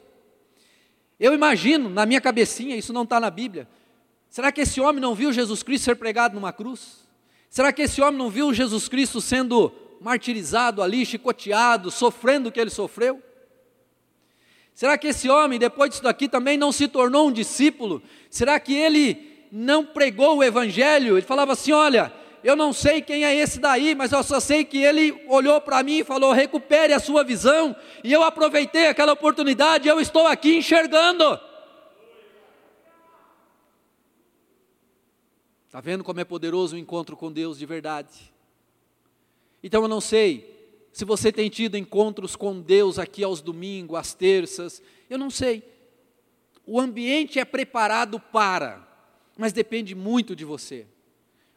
Eu 1.21 1.36
imagino, 1.36 1.88
na 1.88 2.03
minha 2.03 2.19
cabecinha, 2.19 2.75
isso 2.75 2.91
não 2.91 3.03
está 3.03 3.19
na 3.19 3.29
Bíblia. 3.29 3.67
Será 4.27 4.51
que 4.51 4.62
esse 4.62 4.81
homem 4.81 4.99
não 4.99 5.13
viu 5.13 5.31
Jesus 5.31 5.62
Cristo 5.62 5.86
ser 5.86 5.95
pregado 5.95 6.34
numa 6.34 6.51
cruz? 6.51 7.07
Será 7.47 7.71
que 7.71 7.84
esse 7.84 8.01
homem 8.01 8.17
não 8.17 8.27
viu 8.27 8.51
Jesus 8.51 8.89
Cristo 8.89 9.21
sendo 9.21 9.71
martirizado 10.01 10.81
ali, 10.81 11.05
chicoteado, 11.05 11.91
sofrendo 11.91 12.49
o 12.49 12.51
que 12.51 12.60
ele 12.60 12.71
sofreu? 12.71 13.21
Será 14.73 14.97
que 14.97 15.10
esse 15.10 15.29
homem, 15.29 15.60
depois 15.60 15.91
disso 15.91 16.01
daqui, 16.01 16.27
também 16.27 16.57
não 16.57 16.71
se 16.71 16.88
tornou 16.88 17.27
um 17.27 17.31
discípulo? 17.31 18.01
Será 18.27 18.60
que 18.60 18.73
ele 18.73 19.45
não 19.51 19.86
pregou 19.86 20.38
o 20.38 20.43
Evangelho? 20.43 21.19
Ele 21.19 21.27
falava 21.27 21.53
assim: 21.53 21.71
olha, 21.71 22.12
eu 22.43 22.56
não 22.56 22.73
sei 22.73 23.01
quem 23.01 23.23
é 23.23 23.36
esse 23.36 23.60
daí, 23.60 23.93
mas 23.93 24.12
eu 24.12 24.23
só 24.23 24.39
sei 24.39 24.65
que 24.65 24.80
ele 24.80 25.23
olhou 25.27 25.62
para 25.62 25.84
mim 25.84 25.99
e 25.99 26.04
falou: 26.04 26.32
recupere 26.32 26.93
a 26.93 26.99
sua 26.99 27.23
visão. 27.23 27.75
E 28.04 28.12
eu 28.12 28.23
aproveitei 28.23 28.88
aquela 28.88 29.13
oportunidade, 29.13 29.88
eu 29.88 29.99
estou 29.99 30.25
aqui 30.25 30.58
enxergando. 30.58 31.39
Está 35.67 35.80
vendo 35.80 36.04
como 36.04 36.19
é 36.19 36.25
poderoso 36.25 36.75
o 36.75 36.80
encontro 36.80 37.15
com 37.15 37.32
Deus 37.32 37.58
de 37.58 37.65
verdade? 37.65 38.34
Então 39.63 39.84
eu 39.84 39.88
não 39.88 40.01
sei 40.01 40.51
se 40.91 41.06
você 41.06 41.32
tem 41.32 41.49
tido 41.49 41.77
encontros 41.77 42.36
com 42.36 42.60
Deus 42.60 42.99
aqui 42.99 43.23
aos 43.23 43.39
domingos, 43.41 43.97
às 43.97 44.13
terças, 44.13 44.82
eu 45.10 45.17
não 45.17 45.30
sei. 45.30 45.63
O 46.65 46.80
ambiente 46.80 47.39
é 47.39 47.45
preparado 47.45 48.19
para, 48.19 48.86
mas 49.38 49.54
depende 49.54 49.95
muito 49.95 50.36
de 50.36 50.43
você. 50.43 50.86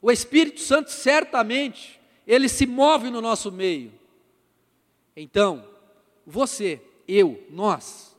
O 0.05 0.13
Espírito 0.13 0.61
Santo 0.61 0.91
certamente, 0.91 1.99
ele 2.27 2.47
se 2.47 2.67
move 2.67 3.09
no 3.09 3.23
nosso 3.23 3.51
meio. 3.51 3.91
Então, 5.17 5.67
você, 6.27 6.79
eu, 7.09 7.43
nós, 7.49 8.15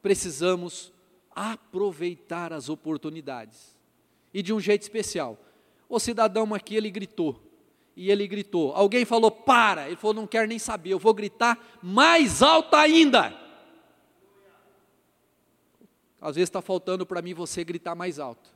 precisamos 0.00 0.90
aproveitar 1.30 2.54
as 2.54 2.70
oportunidades. 2.70 3.76
E 4.32 4.40
de 4.40 4.50
um 4.50 4.58
jeito 4.58 4.80
especial. 4.80 5.38
O 5.90 6.00
cidadão 6.00 6.54
aqui, 6.54 6.74
ele 6.74 6.90
gritou. 6.90 7.38
E 7.94 8.10
ele 8.10 8.26
gritou. 8.26 8.72
Alguém 8.72 9.04
falou, 9.04 9.30
para. 9.30 9.88
Ele 9.88 9.96
falou, 9.96 10.14
não 10.14 10.26
quero 10.26 10.48
nem 10.48 10.58
saber, 10.58 10.94
eu 10.94 10.98
vou 10.98 11.12
gritar 11.12 11.78
mais 11.82 12.40
alto 12.40 12.74
ainda. 12.76 13.38
Às 16.18 16.36
vezes 16.36 16.48
está 16.48 16.62
faltando 16.62 17.04
para 17.04 17.20
mim 17.20 17.34
você 17.34 17.62
gritar 17.62 17.94
mais 17.94 18.18
alto. 18.18 18.55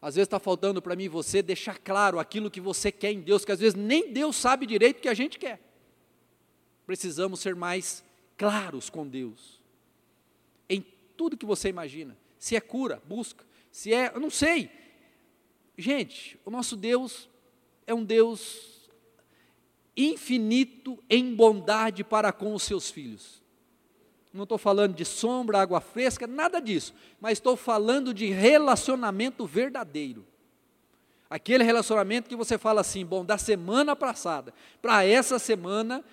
Às 0.00 0.14
vezes 0.14 0.26
está 0.26 0.38
faltando 0.38 0.80
para 0.80 0.94
mim 0.94 1.04
e 1.04 1.08
você 1.08 1.42
deixar 1.42 1.78
claro 1.78 2.18
aquilo 2.18 2.50
que 2.50 2.60
você 2.60 2.92
quer 2.92 3.12
em 3.12 3.20
Deus, 3.20 3.44
que 3.44 3.52
às 3.52 3.58
vezes 3.58 3.74
nem 3.74 4.12
Deus 4.12 4.36
sabe 4.36 4.66
direito 4.66 4.98
o 4.98 5.00
que 5.00 5.08
a 5.08 5.14
gente 5.14 5.38
quer. 5.38 5.60
Precisamos 6.86 7.40
ser 7.40 7.54
mais 7.54 8.04
claros 8.36 8.88
com 8.88 9.06
Deus. 9.06 9.60
Em 10.68 10.84
tudo 11.16 11.36
que 11.36 11.44
você 11.44 11.68
imagina. 11.68 12.16
Se 12.38 12.54
é 12.54 12.60
cura, 12.60 13.02
busca. 13.06 13.44
Se 13.72 13.92
é, 13.92 14.12
eu 14.14 14.20
não 14.20 14.30
sei. 14.30 14.70
Gente, 15.76 16.38
o 16.44 16.50
nosso 16.50 16.76
Deus 16.76 17.28
é 17.86 17.92
um 17.92 18.04
Deus 18.04 18.88
infinito 19.96 21.02
em 21.10 21.34
bondade 21.34 22.04
para 22.04 22.32
com 22.32 22.54
os 22.54 22.62
seus 22.62 22.88
filhos 22.88 23.42
não 24.32 24.42
estou 24.42 24.58
falando 24.58 24.94
de 24.94 25.04
sombra, 25.04 25.60
água 25.60 25.80
fresca, 25.80 26.26
nada 26.26 26.60
disso, 26.60 26.94
mas 27.20 27.34
estou 27.34 27.56
falando 27.56 28.12
de 28.12 28.26
relacionamento 28.26 29.46
verdadeiro. 29.46 30.26
Aquele 31.30 31.64
relacionamento 31.64 32.28
que 32.28 32.36
você 32.36 32.56
fala 32.56 32.80
assim, 32.80 33.04
bom, 33.04 33.24
da 33.24 33.36
semana 33.36 33.94
passada 33.94 34.54
para 34.80 35.04
essa 35.04 35.38
semana, 35.38 36.04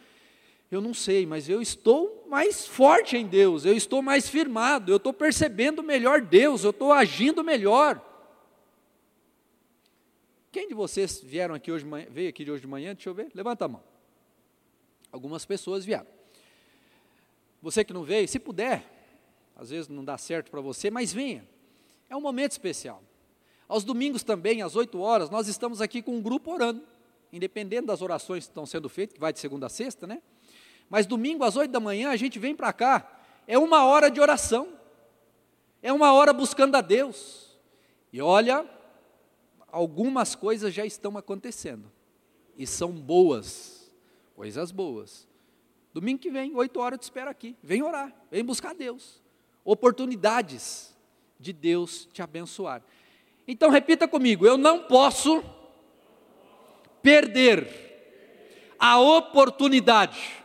eu 0.69 0.82
não 0.82 0.93
sei, 0.93 1.25
mas 1.25 1.47
eu 1.47 1.62
estou 1.62 2.25
mais 2.30 2.67
forte 2.67 3.15
em 3.15 3.25
Deus, 3.25 3.65
eu 3.65 3.75
estou 3.75 4.01
mais 4.01 4.28
firmado, 4.28 4.91
eu 4.91 4.97
estou 4.97 5.13
percebendo 5.13 5.82
melhor 5.84 6.21
Deus, 6.21 6.63
eu 6.63 6.71
estou 6.71 6.91
agindo 6.91 7.43
melhor. 7.43 8.01
Quem 10.51 10.67
de 10.67 10.73
vocês 10.73 11.21
vieram 11.21 11.54
aqui 11.54 11.71
hoje, 11.71 11.86
veio 12.10 12.30
aqui 12.30 12.43
de 12.45 12.51
hoje 12.51 12.62
de 12.62 12.67
manhã? 12.67 12.93
Deixa 12.93 13.10
eu 13.10 13.13
ver, 13.13 13.30
levanta 13.34 13.65
a 13.65 13.67
mão. 13.67 13.84
Algumas 15.12 15.45
pessoas 15.45 15.86
vieram. 15.86 16.14
Você 17.65 17.84
que 17.84 17.93
não 17.93 18.04
veio, 18.04 18.28
se 18.28 18.38
puder, 18.38 18.86
às 19.56 19.71
vezes 19.71 19.88
não 19.88 20.06
dá 20.06 20.19
certo 20.19 20.51
para 20.51 20.62
você, 20.62 20.91
mas 20.91 21.12
venha. 21.12 21.49
É 22.08 22.15
um 22.15 22.21
momento 22.21 22.51
especial. 22.51 23.01
Aos 23.67 23.84
domingos 23.84 24.23
também, 24.23 24.62
às 24.62 24.75
8 24.75 24.99
horas, 24.99 25.32
nós 25.32 25.47
estamos 25.47 25.82
aqui 25.82 25.99
com 26.04 26.15
um 26.15 26.21
grupo 26.21 26.51
orando, 26.51 26.84
independente 27.34 27.88
das 27.88 28.04
orações 28.04 28.43
que 28.43 28.51
estão 28.51 28.67
sendo 28.67 28.88
feitas, 28.88 29.15
que 29.15 29.19
vai 29.19 29.34
de 29.34 29.39
segunda 29.39 29.65
a 29.65 29.69
sexta, 29.69 30.06
né? 30.06 30.21
Mas 30.88 31.08
domingo 31.08 31.43
às 31.43 31.56
8 31.56 31.71
da 31.71 31.80
manhã 31.80 32.12
a 32.12 32.15
gente 32.15 32.38
vem 32.38 32.56
para 32.56 32.71
cá, 32.71 33.19
é 33.47 33.58
uma 33.58 33.84
hora 33.84 34.12
de 34.12 34.21
oração, 34.21 34.71
é 35.82 35.91
uma 35.91 36.13
hora 36.13 36.32
buscando 36.32 36.75
a 36.75 36.82
Deus. 36.82 37.58
E 38.13 38.21
olha, 38.21 38.63
algumas 39.71 40.36
coisas 40.36 40.71
já 40.71 40.86
estão 40.86 41.17
acontecendo, 41.17 41.91
e 42.56 42.67
são 42.67 42.91
boas, 42.91 43.91
coisas 44.36 44.69
boas. 44.69 45.28
Domingo 45.95 46.19
que 46.19 46.29
vem, 46.29 46.53
8 46.53 46.77
horas 46.77 46.97
eu 46.97 46.99
te 46.99 47.03
espero 47.03 47.29
aqui. 47.29 47.55
Vem 47.63 47.81
orar, 47.81 48.13
vem 48.29 48.43
buscar 48.43 48.75
Deus. 48.75 49.23
Oportunidades 49.63 50.93
de 51.39 51.53
Deus 51.53 52.05
te 52.12 52.21
abençoar. 52.21 52.84
Então 53.47 53.69
repita 53.69 54.05
comigo: 54.05 54.45
eu 54.45 54.58
não 54.58 54.84
posso 54.84 55.41
perder 57.01 58.75
a 58.77 58.99
oportunidade 58.99 60.43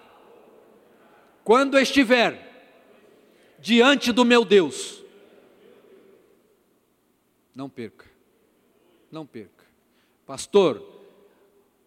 quando 1.42 1.76
estiver 1.80 3.58
diante 3.58 4.12
do 4.12 4.24
meu 4.24 4.44
Deus. 4.44 5.02
Não 7.52 7.68
perca, 7.68 8.08
não 9.10 9.26
perca. 9.26 9.64
Pastor, 10.24 10.99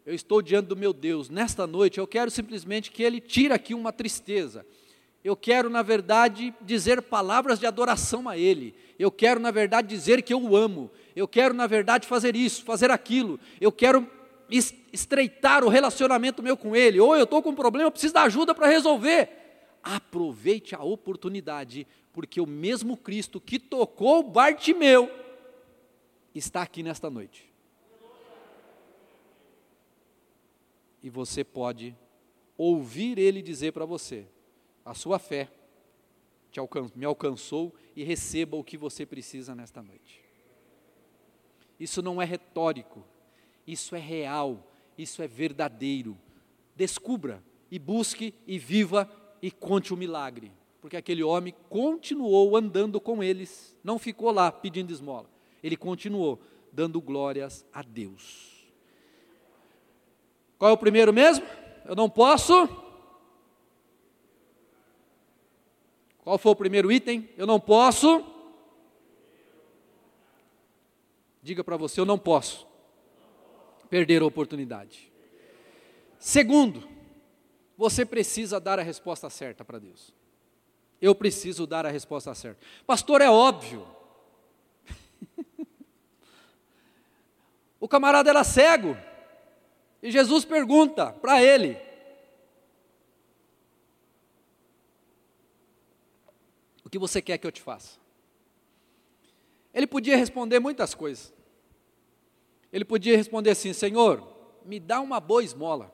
eu 0.06 0.14
estou 0.14 0.42
diante 0.42 0.68
do 0.68 0.76
meu 0.76 0.92
Deus, 0.92 1.30
nesta 1.30 1.66
noite 1.66 2.00
eu 2.00 2.08
quero 2.08 2.30
simplesmente 2.30 2.92
que 2.92 3.04
Ele 3.04 3.22
tire 3.22 3.54
aqui 3.54 3.74
uma 3.74 3.94
tristeza. 3.94 4.66
Eu 5.24 5.38
quero, 5.38 5.70
na 5.70 5.82
verdade, 5.82 6.54
dizer 6.60 7.02
palavras 7.02 7.58
de 7.58 7.66
adoração 7.66 8.28
a 8.28 8.38
Ele. 8.38 8.76
Eu 9.00 9.10
quero, 9.10 9.40
na 9.40 9.52
verdade, 9.52 9.88
dizer 9.88 10.22
que 10.22 10.34
eu 10.34 10.42
o 10.42 10.56
amo. 10.56 10.92
Eu 11.16 11.28
quero, 11.28 11.54
na 11.54 11.66
verdade, 11.66 12.06
fazer 12.06 12.36
isso, 12.36 12.64
fazer 12.66 12.92
aquilo. 12.92 13.40
Eu 13.62 13.72
quero 13.72 14.06
estreitar 14.92 15.64
o 15.64 15.70
relacionamento 15.70 16.44
meu 16.44 16.58
com 16.58 16.76
Ele. 16.76 17.00
Ou 17.00 17.16
eu 17.16 17.24
estou 17.24 17.42
com 17.42 17.52
um 17.52 17.56
problema, 17.56 17.88
eu 17.88 17.92
preciso 17.92 18.14
da 18.14 18.24
ajuda 18.24 18.54
para 18.54 18.68
resolver. 18.68 19.30
Aproveite 19.82 20.76
a 20.76 20.84
oportunidade, 20.84 21.88
porque 22.12 22.42
o 22.42 22.46
mesmo 22.46 22.98
Cristo 22.98 23.40
que 23.40 23.58
tocou 23.58 24.24
Bartimeu 24.24 25.10
está 26.36 26.62
aqui 26.62 26.84
nesta 26.84 27.10
noite. 27.10 27.53
E 31.04 31.10
você 31.10 31.44
pode 31.44 31.96
ouvir 32.58 33.20
Ele 33.20 33.42
dizer 33.42 33.74
para 33.74 33.86
você: 33.86 34.26
a 34.86 34.94
sua 34.94 35.20
fé 35.20 35.50
alcan 36.60 36.90
me 36.96 37.06
alcançou 37.06 37.74
e 37.96 38.04
receba 38.04 38.56
o 38.56 38.64
que 38.64 38.78
você 38.78 39.06
precisa 39.06 39.56
nesta 39.56 39.82
noite. 39.82 40.22
Isso 41.80 42.02
não 42.02 42.22
é 42.22 42.26
retórico, 42.26 43.04
isso 43.66 43.96
é 43.96 44.00
real, 44.00 44.72
isso 44.98 45.22
é 45.22 45.28
verdadeiro. 45.28 46.18
Descubra 46.76 47.44
e 47.70 47.80
busque 47.80 48.34
e 48.46 48.58
viva 48.58 49.10
e 49.42 49.52
conte 49.52 49.94
o 49.94 49.98
milagre, 49.98 50.52
porque 50.80 50.96
aquele 50.96 51.24
homem 51.24 51.54
continuou 51.70 52.56
andando 52.56 53.02
com 53.02 53.24
eles, 53.24 53.76
não 53.84 54.00
ficou 54.00 54.32
lá 54.32 54.52
pedindo 54.52 54.94
esmola, 54.94 55.30
ele 55.62 55.76
continuou 55.76 56.40
dando 56.72 57.02
glórias 57.02 57.66
a 57.74 57.82
Deus. 57.82 58.53
Qual 60.64 60.70
é 60.70 60.74
o 60.74 60.78
primeiro 60.78 61.12
mesmo? 61.12 61.46
Eu 61.84 61.94
não 61.94 62.10
posso 62.10 62.70
Qual 66.24 66.38
foi 66.38 66.54
o 66.54 66.56
primeiro 66.56 66.90
item? 66.90 67.30
Eu 67.36 67.46
não 67.46 67.60
posso. 67.60 68.26
Diga 71.42 71.66
para 71.66 71.76
você, 71.76 72.00
eu 72.00 72.06
não 72.06 72.18
posso 72.18 72.66
perder 73.90 74.22
a 74.22 74.26
oportunidade. 74.26 75.12
Segundo, 76.18 76.88
você 77.78 78.06
precisa 78.06 78.58
dar 78.58 78.80
a 78.80 78.84
resposta 78.84 79.30
certa 79.30 79.66
para 79.66 79.80
Deus. 79.80 80.14
Eu 81.02 81.14
preciso 81.14 81.68
dar 81.68 81.86
a 81.86 81.90
resposta 81.90 82.34
certa. 82.34 82.66
Pastor, 82.88 83.20
é 83.20 83.30
óbvio. 83.30 83.86
o 87.82 87.88
camarada 87.90 88.30
era 88.30 88.46
cego. 88.46 88.96
E 90.04 90.12
Jesus 90.12 90.46
pergunta 90.46 91.12
para 91.14 91.42
ele: 91.42 91.82
que 96.94 97.00
você 97.00 97.24
quer 97.24 97.40
que 97.40 97.48
eu 97.48 97.52
te 97.52 97.60
faça? 97.60 97.98
Ele 99.74 99.88
podia 99.88 100.16
responder 100.16 100.60
muitas 100.60 100.94
coisas. 100.94 101.34
Ele 102.72 102.86
podia 102.86 103.18
responder 103.18 103.50
assim: 103.50 103.74
Senhor, 103.74 104.24
me 104.64 104.80
dá 104.80 105.02
uma 105.02 105.20
boa 105.20 105.44
esmola. 105.44 105.92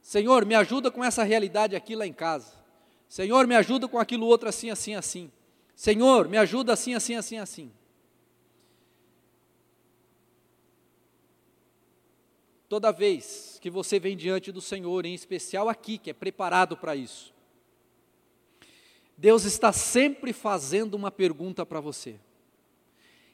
Senhor, 0.00 0.46
me 0.46 0.54
ajuda 0.54 0.88
com 0.88 1.02
essa 1.02 1.24
realidade 1.24 1.74
aqui 1.74 1.96
lá 1.96 2.06
em 2.06 2.12
casa. 2.12 2.54
Senhor, 3.08 3.44
me 3.48 3.56
ajuda 3.56 3.88
com 3.88 3.98
aquilo 3.98 4.24
outro 4.24 4.48
assim, 4.48 4.70
assim, 4.70 4.94
assim. 4.94 5.32
Senhor, 5.74 6.28
me 6.28 6.38
ajuda 6.38 6.72
assim, 6.74 6.94
assim, 6.94 7.16
assim, 7.16 7.38
assim. 7.38 7.72
Toda 12.72 12.90
vez 12.90 13.58
que 13.60 13.68
você 13.68 14.00
vem 14.00 14.16
diante 14.16 14.50
do 14.50 14.62
Senhor, 14.62 15.04
em 15.04 15.12
especial 15.12 15.68
aqui, 15.68 15.98
que 15.98 16.08
é 16.08 16.14
preparado 16.14 16.74
para 16.74 16.96
isso, 16.96 17.30
Deus 19.14 19.44
está 19.44 19.74
sempre 19.74 20.32
fazendo 20.32 20.94
uma 20.94 21.10
pergunta 21.10 21.66
para 21.66 21.80
você. 21.80 22.18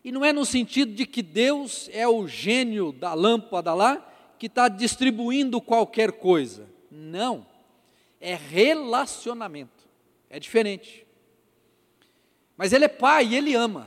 E 0.02 0.10
não 0.10 0.24
é 0.24 0.32
no 0.32 0.44
sentido 0.44 0.92
de 0.92 1.06
que 1.06 1.22
Deus 1.22 1.88
é 1.92 2.08
o 2.08 2.26
gênio 2.26 2.90
da 2.90 3.14
lâmpada 3.14 3.72
lá, 3.74 4.04
que 4.40 4.46
está 4.46 4.66
distribuindo 4.68 5.60
qualquer 5.60 6.10
coisa. 6.10 6.68
Não. 6.90 7.46
É 8.20 8.34
relacionamento. 8.34 9.86
É 10.28 10.40
diferente. 10.40 11.06
Mas 12.56 12.72
Ele 12.72 12.86
é 12.86 12.88
Pai 12.88 13.36
Ele 13.36 13.54
ama. 13.54 13.86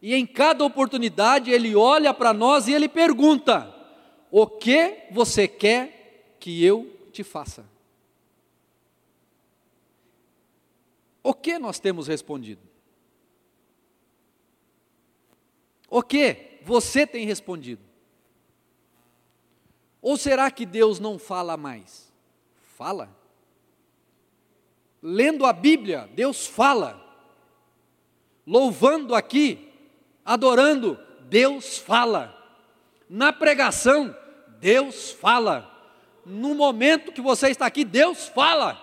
E 0.00 0.14
em 0.14 0.24
cada 0.24 0.64
oportunidade 0.64 1.50
Ele 1.50 1.76
olha 1.76 2.14
para 2.14 2.32
nós 2.32 2.68
e 2.68 2.72
Ele 2.72 2.88
pergunta: 2.88 3.81
O 4.34 4.46
que 4.46 5.08
você 5.10 5.46
quer 5.46 6.36
que 6.40 6.64
eu 6.64 6.90
te 7.12 7.22
faça? 7.22 7.66
O 11.22 11.34
que 11.34 11.58
nós 11.58 11.78
temos 11.78 12.08
respondido? 12.08 12.62
O 15.90 16.02
que 16.02 16.60
você 16.62 17.06
tem 17.06 17.26
respondido? 17.26 17.82
Ou 20.00 20.16
será 20.16 20.50
que 20.50 20.64
Deus 20.64 20.98
não 20.98 21.18
fala 21.18 21.54
mais? 21.58 22.10
Fala. 22.78 23.14
Lendo 25.02 25.44
a 25.44 25.52
Bíblia, 25.52 26.08
Deus 26.14 26.46
fala. 26.46 26.98
Louvando 28.46 29.14
aqui, 29.14 29.70
adorando, 30.24 30.98
Deus 31.28 31.76
fala. 31.76 32.34
Na 33.10 33.30
pregação, 33.30 34.16
Deus 34.62 35.10
fala. 35.10 35.68
No 36.24 36.54
momento 36.54 37.10
que 37.10 37.20
você 37.20 37.48
está 37.48 37.66
aqui, 37.66 37.84
Deus 37.84 38.28
fala. 38.28 38.80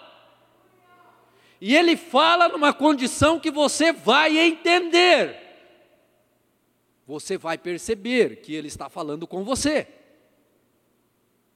E 1.61 1.73
ele 1.73 1.95
fala 1.95 2.49
numa 2.49 2.73
condição 2.73 3.39
que 3.39 3.49
você 3.49 3.93
vai 3.93 4.37
entender. 4.37 5.39
Você 7.07 7.37
vai 7.37 7.57
perceber 7.57 8.41
que 8.41 8.53
ele 8.53 8.67
está 8.67 8.89
falando 8.89 9.25
com 9.25 9.41
você. 9.45 9.87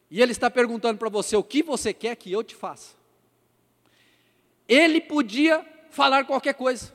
E 0.09 0.21
ele 0.21 0.31
está 0.31 0.49
perguntando 0.49 0.97
para 0.97 1.09
você: 1.09 1.36
o 1.36 1.43
que 1.43 1.62
você 1.62 1.93
quer 1.93 2.15
que 2.15 2.31
eu 2.31 2.43
te 2.43 2.55
faça? 2.55 2.95
Ele 4.69 5.01
podia 5.01 5.65
falar 5.89 6.23
qualquer 6.23 6.53
coisa, 6.53 6.93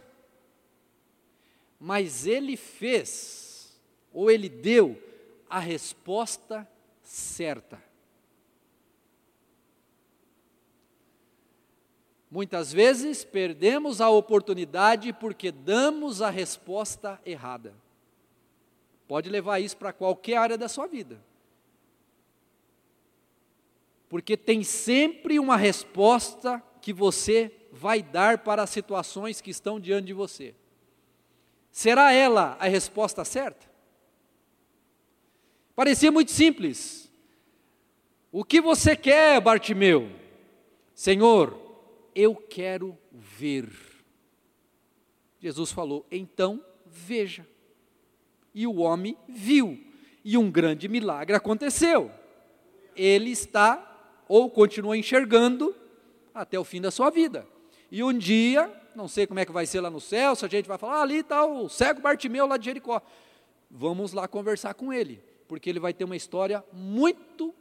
mas 1.78 2.26
ele 2.26 2.56
fez, 2.56 3.78
ou 4.12 4.30
ele 4.30 4.48
deu, 4.48 5.00
a 5.48 5.58
resposta 5.58 6.66
certa. 7.08 7.82
Muitas 12.30 12.70
vezes 12.70 13.24
perdemos 13.24 14.02
a 14.02 14.10
oportunidade 14.10 15.14
porque 15.14 15.50
damos 15.50 16.20
a 16.20 16.28
resposta 16.28 17.18
errada. 17.24 17.74
Pode 19.06 19.30
levar 19.30 19.58
isso 19.58 19.78
para 19.78 19.90
qualquer 19.90 20.36
área 20.36 20.58
da 20.58 20.68
sua 20.68 20.86
vida. 20.86 21.18
Porque 24.10 24.36
tem 24.36 24.62
sempre 24.62 25.38
uma 25.38 25.56
resposta 25.56 26.62
que 26.82 26.92
você 26.92 27.50
vai 27.72 28.02
dar 28.02 28.38
para 28.38 28.62
as 28.62 28.70
situações 28.70 29.40
que 29.40 29.50
estão 29.50 29.80
diante 29.80 30.08
de 30.08 30.12
você. 30.12 30.54
Será 31.72 32.12
ela 32.12 32.58
a 32.60 32.68
resposta 32.68 33.24
certa? 33.24 33.67
Parecia 35.78 36.10
muito 36.10 36.32
simples. 36.32 37.08
O 38.32 38.42
que 38.42 38.60
você 38.60 38.96
quer, 38.96 39.40
Bartimeu? 39.40 40.10
Senhor, 40.92 41.56
eu 42.16 42.34
quero 42.34 42.98
ver. 43.12 43.70
Jesus 45.38 45.70
falou: 45.70 46.04
então 46.10 46.60
veja. 46.84 47.46
E 48.52 48.66
o 48.66 48.78
homem 48.78 49.16
viu, 49.28 49.78
e 50.24 50.36
um 50.36 50.50
grande 50.50 50.88
milagre 50.88 51.36
aconteceu. 51.36 52.10
Ele 52.96 53.30
está, 53.30 54.24
ou 54.26 54.50
continua 54.50 54.98
enxergando, 54.98 55.72
até 56.34 56.58
o 56.58 56.64
fim 56.64 56.80
da 56.80 56.90
sua 56.90 57.08
vida. 57.08 57.46
E 57.88 58.02
um 58.02 58.12
dia, 58.12 58.68
não 58.96 59.06
sei 59.06 59.28
como 59.28 59.38
é 59.38 59.46
que 59.46 59.52
vai 59.52 59.64
ser 59.64 59.80
lá 59.80 59.90
no 59.90 60.00
céu, 60.00 60.34
se 60.34 60.44
a 60.44 60.48
gente 60.48 60.66
vai 60.66 60.76
falar, 60.76 60.96
ah, 60.96 61.02
ali 61.02 61.18
está 61.18 61.46
o 61.46 61.68
cego 61.68 62.00
Bartimeu 62.00 62.48
lá 62.48 62.56
de 62.56 62.64
Jericó. 62.64 63.00
Vamos 63.70 64.12
lá 64.12 64.26
conversar 64.26 64.74
com 64.74 64.92
ele, 64.92 65.22
porque 65.48 65.68
ele 65.68 65.80
vai 65.80 65.94
ter 65.94 66.04
uma 66.04 66.16
história 66.16 66.62
muito 66.72 67.54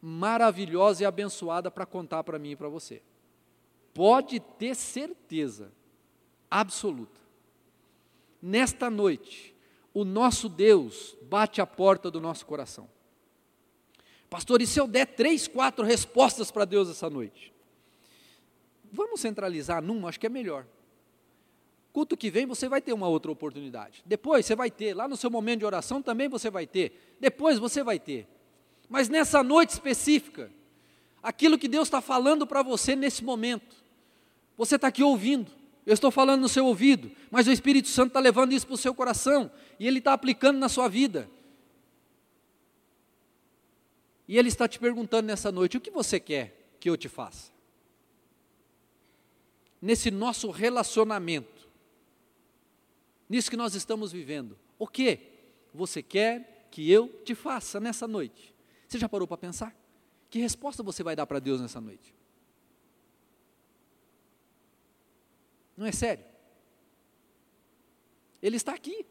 maravilhosa 0.00 1.04
e 1.04 1.06
abençoada 1.06 1.70
para 1.70 1.86
contar 1.86 2.24
para 2.24 2.38
mim 2.38 2.50
e 2.50 2.56
para 2.56 2.68
você. 2.68 3.00
Pode 3.94 4.40
ter 4.40 4.74
certeza 4.74 5.72
absoluta. 6.50 7.20
Nesta 8.42 8.90
noite, 8.90 9.54
o 9.94 10.04
nosso 10.04 10.48
Deus 10.48 11.16
bate 11.22 11.60
a 11.60 11.66
porta 11.66 12.10
do 12.10 12.20
nosso 12.20 12.44
coração. 12.44 12.90
Pastor, 14.28 14.60
e 14.60 14.66
se 14.66 14.80
eu 14.80 14.88
der 14.88 15.06
três, 15.06 15.46
quatro 15.46 15.84
respostas 15.84 16.50
para 16.50 16.64
Deus 16.64 16.88
essa 16.90 17.08
noite? 17.08 17.52
Vamos 18.90 19.20
centralizar 19.20 19.82
numa, 19.82 20.08
acho 20.08 20.18
que 20.18 20.26
é 20.26 20.30
melhor. 20.30 20.66
Culto 21.92 22.16
que 22.16 22.30
vem 22.30 22.46
você 22.46 22.68
vai 22.68 22.80
ter 22.80 22.92
uma 22.92 23.06
outra 23.06 23.30
oportunidade. 23.30 24.02
Depois 24.06 24.46
você 24.46 24.56
vai 24.56 24.70
ter, 24.70 24.94
lá 24.94 25.06
no 25.06 25.16
seu 25.16 25.30
momento 25.30 25.60
de 25.60 25.66
oração 25.66 26.00
também 26.00 26.28
você 26.28 26.50
vai 26.50 26.66
ter. 26.66 27.16
Depois 27.20 27.58
você 27.58 27.82
vai 27.82 27.98
ter. 27.98 28.26
Mas 28.88 29.08
nessa 29.08 29.42
noite 29.42 29.70
específica, 29.70 30.50
aquilo 31.22 31.58
que 31.58 31.68
Deus 31.68 31.88
está 31.88 32.00
falando 32.00 32.46
para 32.46 32.62
você 32.62 32.96
nesse 32.96 33.22
momento, 33.22 33.76
você 34.56 34.76
está 34.76 34.88
aqui 34.88 35.02
ouvindo, 35.02 35.52
eu 35.84 35.92
estou 35.92 36.10
falando 36.10 36.40
no 36.40 36.48
seu 36.48 36.64
ouvido, 36.64 37.10
mas 37.30 37.46
o 37.46 37.52
Espírito 37.52 37.88
Santo 37.88 38.08
está 38.08 38.20
levando 38.20 38.52
isso 38.52 38.66
para 38.66 38.74
o 38.74 38.78
seu 38.78 38.94
coração 38.94 39.50
e 39.78 39.86
ele 39.86 39.98
está 39.98 40.14
aplicando 40.14 40.58
na 40.58 40.68
sua 40.68 40.88
vida. 40.88 41.28
E 44.26 44.38
ele 44.38 44.48
está 44.48 44.66
te 44.66 44.78
perguntando 44.78 45.26
nessa 45.26 45.52
noite: 45.52 45.76
o 45.76 45.80
que 45.80 45.90
você 45.90 46.18
quer 46.18 46.74
que 46.80 46.88
eu 46.88 46.96
te 46.96 47.08
faça? 47.08 47.52
Nesse 49.80 50.10
nosso 50.10 50.50
relacionamento, 50.50 51.51
nisso 53.32 53.50
que 53.50 53.56
nós 53.56 53.74
estamos 53.74 54.12
vivendo. 54.12 54.58
O 54.78 54.86
que 54.86 55.18
você 55.72 56.02
quer 56.02 56.68
que 56.70 56.90
eu 56.92 57.08
te 57.24 57.34
faça 57.34 57.80
nessa 57.80 58.06
noite? 58.06 58.54
Você 58.86 58.98
já 58.98 59.08
parou 59.08 59.26
para 59.26 59.38
pensar? 59.38 59.74
Que 60.28 60.38
resposta 60.38 60.82
você 60.82 61.02
vai 61.02 61.16
dar 61.16 61.24
para 61.24 61.38
Deus 61.38 61.58
nessa 61.58 61.80
noite? 61.80 62.14
Não 65.74 65.86
é 65.86 65.92
sério? 65.92 66.22
Ele 68.42 68.56
está 68.56 68.74
aqui. 68.74 69.06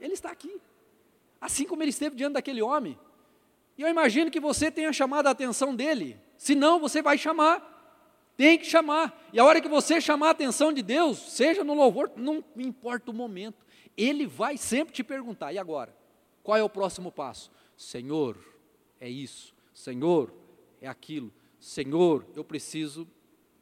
Ele 0.00 0.14
está 0.14 0.32
aqui. 0.32 0.60
Assim 1.40 1.64
como 1.64 1.84
ele 1.84 1.90
esteve 1.90 2.16
diante 2.16 2.32
daquele 2.32 2.62
homem. 2.62 2.98
E 3.78 3.82
eu 3.82 3.88
imagino 3.88 4.28
que 4.28 4.40
você 4.40 4.72
tenha 4.72 4.92
chamado 4.92 5.28
a 5.28 5.30
atenção 5.30 5.72
dele. 5.72 6.20
Se 6.36 6.56
não, 6.56 6.80
você 6.80 7.00
vai 7.00 7.16
chamar. 7.16 7.73
Tem 8.36 8.58
que 8.58 8.66
chamar. 8.66 9.28
E 9.32 9.38
a 9.38 9.44
hora 9.44 9.60
que 9.60 9.68
você 9.68 10.00
chamar 10.00 10.28
a 10.28 10.30
atenção 10.30 10.72
de 10.72 10.82
Deus, 10.82 11.18
seja 11.18 11.62
no 11.62 11.74
louvor, 11.74 12.10
não 12.16 12.44
importa 12.56 13.10
o 13.10 13.14
momento, 13.14 13.64
Ele 13.96 14.26
vai 14.26 14.56
sempre 14.56 14.92
te 14.92 15.04
perguntar: 15.04 15.52
e 15.52 15.58
agora? 15.58 15.96
Qual 16.42 16.58
é 16.58 16.62
o 16.62 16.68
próximo 16.68 17.10
passo? 17.10 17.50
Senhor, 17.76 18.36
é 19.00 19.08
isso. 19.08 19.54
Senhor, 19.72 20.32
é 20.80 20.86
aquilo. 20.86 21.32
Senhor, 21.58 22.26
eu 22.36 22.44
preciso 22.44 23.08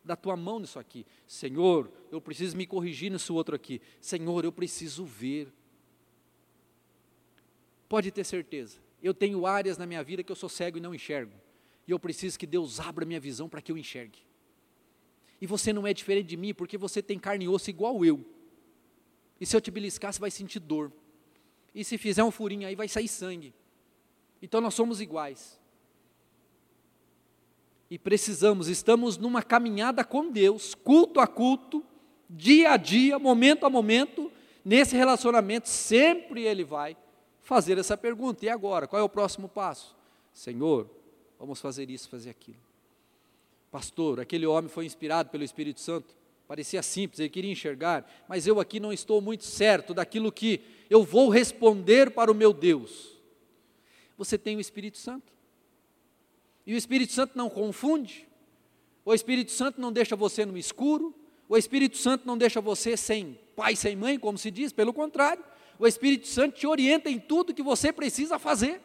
da 0.04 0.16
tua 0.16 0.36
mão 0.36 0.58
nisso 0.58 0.78
aqui. 0.78 1.06
Senhor, 1.26 1.90
eu 2.10 2.20
preciso 2.20 2.56
me 2.56 2.66
corrigir 2.66 3.10
nisso 3.10 3.34
outro 3.34 3.54
aqui. 3.54 3.80
Senhor, 4.00 4.44
eu 4.44 4.52
preciso 4.52 5.04
ver. 5.04 5.52
Pode 7.88 8.10
ter 8.10 8.24
certeza, 8.24 8.78
eu 9.02 9.12
tenho 9.12 9.46
áreas 9.46 9.76
na 9.76 9.86
minha 9.86 10.02
vida 10.02 10.22
que 10.22 10.32
eu 10.32 10.36
sou 10.36 10.48
cego 10.48 10.78
e 10.78 10.80
não 10.80 10.94
enxergo. 10.94 11.32
E 11.86 11.90
eu 11.90 11.98
preciso 11.98 12.38
que 12.38 12.46
Deus 12.46 12.80
abra 12.80 13.04
minha 13.04 13.20
visão 13.20 13.48
para 13.48 13.60
que 13.60 13.70
eu 13.70 13.76
enxergue. 13.76 14.20
E 15.42 15.46
você 15.46 15.72
não 15.72 15.84
é 15.84 15.92
diferente 15.92 16.28
de 16.28 16.36
mim, 16.36 16.54
porque 16.54 16.78
você 16.78 17.02
tem 17.02 17.18
carne 17.18 17.46
e 17.46 17.48
osso 17.48 17.68
igual 17.68 18.04
eu. 18.04 18.24
E 19.40 19.44
se 19.44 19.56
eu 19.56 19.60
te 19.60 19.72
beliscar, 19.72 20.12
você 20.12 20.20
vai 20.20 20.30
sentir 20.30 20.60
dor. 20.60 20.92
E 21.74 21.82
se 21.82 21.98
fizer 21.98 22.22
um 22.22 22.30
furinho 22.30 22.64
aí, 22.64 22.76
vai 22.76 22.86
sair 22.86 23.08
sangue. 23.08 23.52
Então 24.40 24.60
nós 24.60 24.72
somos 24.72 25.00
iguais. 25.00 25.58
E 27.90 27.98
precisamos, 27.98 28.68
estamos 28.68 29.18
numa 29.18 29.42
caminhada 29.42 30.04
com 30.04 30.30
Deus, 30.30 30.76
culto 30.76 31.18
a 31.18 31.26
culto, 31.26 31.84
dia 32.30 32.70
a 32.70 32.76
dia, 32.76 33.18
momento 33.18 33.66
a 33.66 33.70
momento, 33.70 34.30
nesse 34.64 34.94
relacionamento, 34.94 35.68
sempre 35.68 36.44
Ele 36.44 36.62
vai 36.62 36.96
fazer 37.40 37.76
essa 37.78 37.96
pergunta: 37.96 38.46
e 38.46 38.48
agora? 38.48 38.86
Qual 38.86 39.00
é 39.00 39.02
o 39.04 39.08
próximo 39.08 39.48
passo? 39.48 39.96
Senhor, 40.32 40.88
vamos 41.36 41.60
fazer 41.60 41.90
isso, 41.90 42.08
fazer 42.08 42.30
aquilo. 42.30 42.60
Pastor, 43.72 44.20
aquele 44.20 44.44
homem 44.44 44.68
foi 44.68 44.84
inspirado 44.84 45.30
pelo 45.30 45.42
Espírito 45.42 45.80
Santo. 45.80 46.14
Parecia 46.46 46.82
simples, 46.82 47.18
ele 47.18 47.30
queria 47.30 47.50
enxergar, 47.50 48.06
mas 48.28 48.46
eu 48.46 48.60
aqui 48.60 48.78
não 48.78 48.92
estou 48.92 49.22
muito 49.22 49.44
certo 49.44 49.94
daquilo 49.94 50.30
que 50.30 50.60
eu 50.90 51.02
vou 51.02 51.30
responder 51.30 52.10
para 52.10 52.30
o 52.30 52.34
meu 52.34 52.52
Deus. 52.52 53.18
Você 54.18 54.36
tem 54.36 54.58
o 54.58 54.60
Espírito 54.60 54.98
Santo. 54.98 55.32
E 56.66 56.74
o 56.74 56.76
Espírito 56.76 57.14
Santo 57.14 57.32
não 57.34 57.48
confunde. 57.48 58.28
O 59.06 59.14
Espírito 59.14 59.50
Santo 59.50 59.80
não 59.80 59.90
deixa 59.90 60.14
você 60.14 60.44
no 60.44 60.58
escuro. 60.58 61.14
O 61.48 61.56
Espírito 61.56 61.96
Santo 61.96 62.26
não 62.26 62.36
deixa 62.36 62.60
você 62.60 62.94
sem 62.94 63.38
pai, 63.56 63.74
sem 63.74 63.96
mãe, 63.96 64.18
como 64.18 64.36
se 64.36 64.50
diz. 64.50 64.70
Pelo 64.70 64.92
contrário, 64.92 65.42
o 65.78 65.86
Espírito 65.86 66.28
Santo 66.28 66.58
te 66.58 66.66
orienta 66.66 67.08
em 67.08 67.18
tudo 67.18 67.54
que 67.54 67.62
você 67.62 67.90
precisa 67.90 68.38
fazer. 68.38 68.82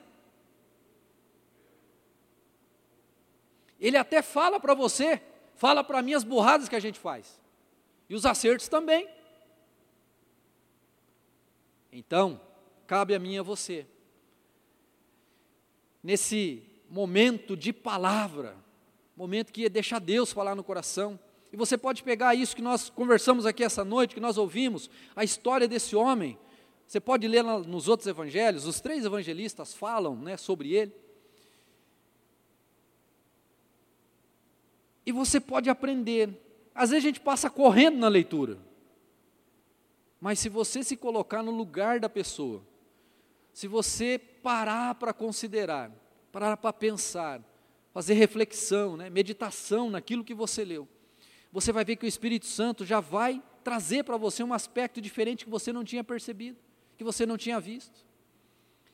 Ele 3.79 3.97
até 3.97 4.21
fala 4.21 4.59
para 4.59 4.73
você, 4.73 5.21
fala 5.55 5.83
para 5.83 6.01
mim 6.01 6.13
as 6.13 6.23
burradas 6.23 6.67
que 6.67 6.75
a 6.75 6.79
gente 6.79 6.99
faz. 6.99 7.39
E 8.09 8.15
os 8.15 8.25
acertos 8.25 8.67
também. 8.67 9.07
Então, 11.91 12.39
cabe 12.85 13.13
a 13.15 13.19
mim 13.19 13.35
e 13.35 13.39
a 13.39 13.43
você. 13.43 13.85
Nesse 16.01 16.63
momento 16.89 17.55
de 17.57 17.73
palavra, 17.73 18.55
momento 19.15 19.51
que 19.51 19.61
ia 19.61 19.69
deixar 19.69 19.99
Deus 19.99 20.31
falar 20.31 20.55
no 20.55 20.63
coração, 20.63 21.19
e 21.51 21.57
você 21.57 21.77
pode 21.77 22.03
pegar 22.03 22.35
isso 22.35 22.55
que 22.55 22.61
nós 22.61 22.89
conversamos 22.89 23.45
aqui 23.45 23.63
essa 23.63 23.83
noite, 23.83 24.13
que 24.13 24.21
nós 24.21 24.37
ouvimos, 24.37 24.89
a 25.15 25.23
história 25.23 25.67
desse 25.67 25.95
homem. 25.95 26.37
Você 26.85 26.99
pode 26.99 27.27
ler 27.27 27.43
nos 27.43 27.87
outros 27.87 28.07
evangelhos, 28.07 28.65
os 28.65 28.79
três 28.79 29.05
evangelistas 29.05 29.73
falam 29.73 30.15
né, 30.15 30.37
sobre 30.37 30.73
ele. 30.73 30.93
E 35.07 35.11
você 35.13 35.39
pode 35.39 35.69
aprender. 35.69 36.29
Às 36.75 36.89
vezes 36.89 37.05
a 37.05 37.07
gente 37.07 37.21
passa 37.21 37.49
correndo 37.49 37.97
na 37.97 38.09
leitura, 38.09 38.59
mas 40.19 40.37
se 40.37 40.49
você 40.49 40.83
se 40.83 40.97
colocar 40.97 41.41
no 41.41 41.49
lugar 41.49 41.97
da 41.97 42.09
pessoa, 42.09 42.61
se 43.53 43.69
você 43.69 44.19
parar 44.19 44.95
para 44.95 45.13
considerar, 45.13 45.91
parar 46.29 46.57
para 46.57 46.73
pensar, 46.73 47.41
fazer 47.93 48.15
reflexão, 48.15 48.97
né, 48.97 49.09
meditação 49.09 49.89
naquilo 49.89 50.25
que 50.25 50.33
você 50.33 50.65
leu, 50.65 50.85
você 51.53 51.71
vai 51.71 51.85
ver 51.85 51.95
que 51.95 52.05
o 52.05 52.07
Espírito 52.07 52.45
Santo 52.45 52.85
já 52.85 52.99
vai 52.99 53.41
trazer 53.63 54.03
para 54.03 54.17
você 54.17 54.43
um 54.43 54.53
aspecto 54.53 54.99
diferente 54.99 55.45
que 55.45 55.51
você 55.51 55.71
não 55.71 55.85
tinha 55.85 56.03
percebido, 56.03 56.57
que 56.97 57.03
você 57.03 57.25
não 57.25 57.37
tinha 57.37 57.61
visto. 57.61 58.05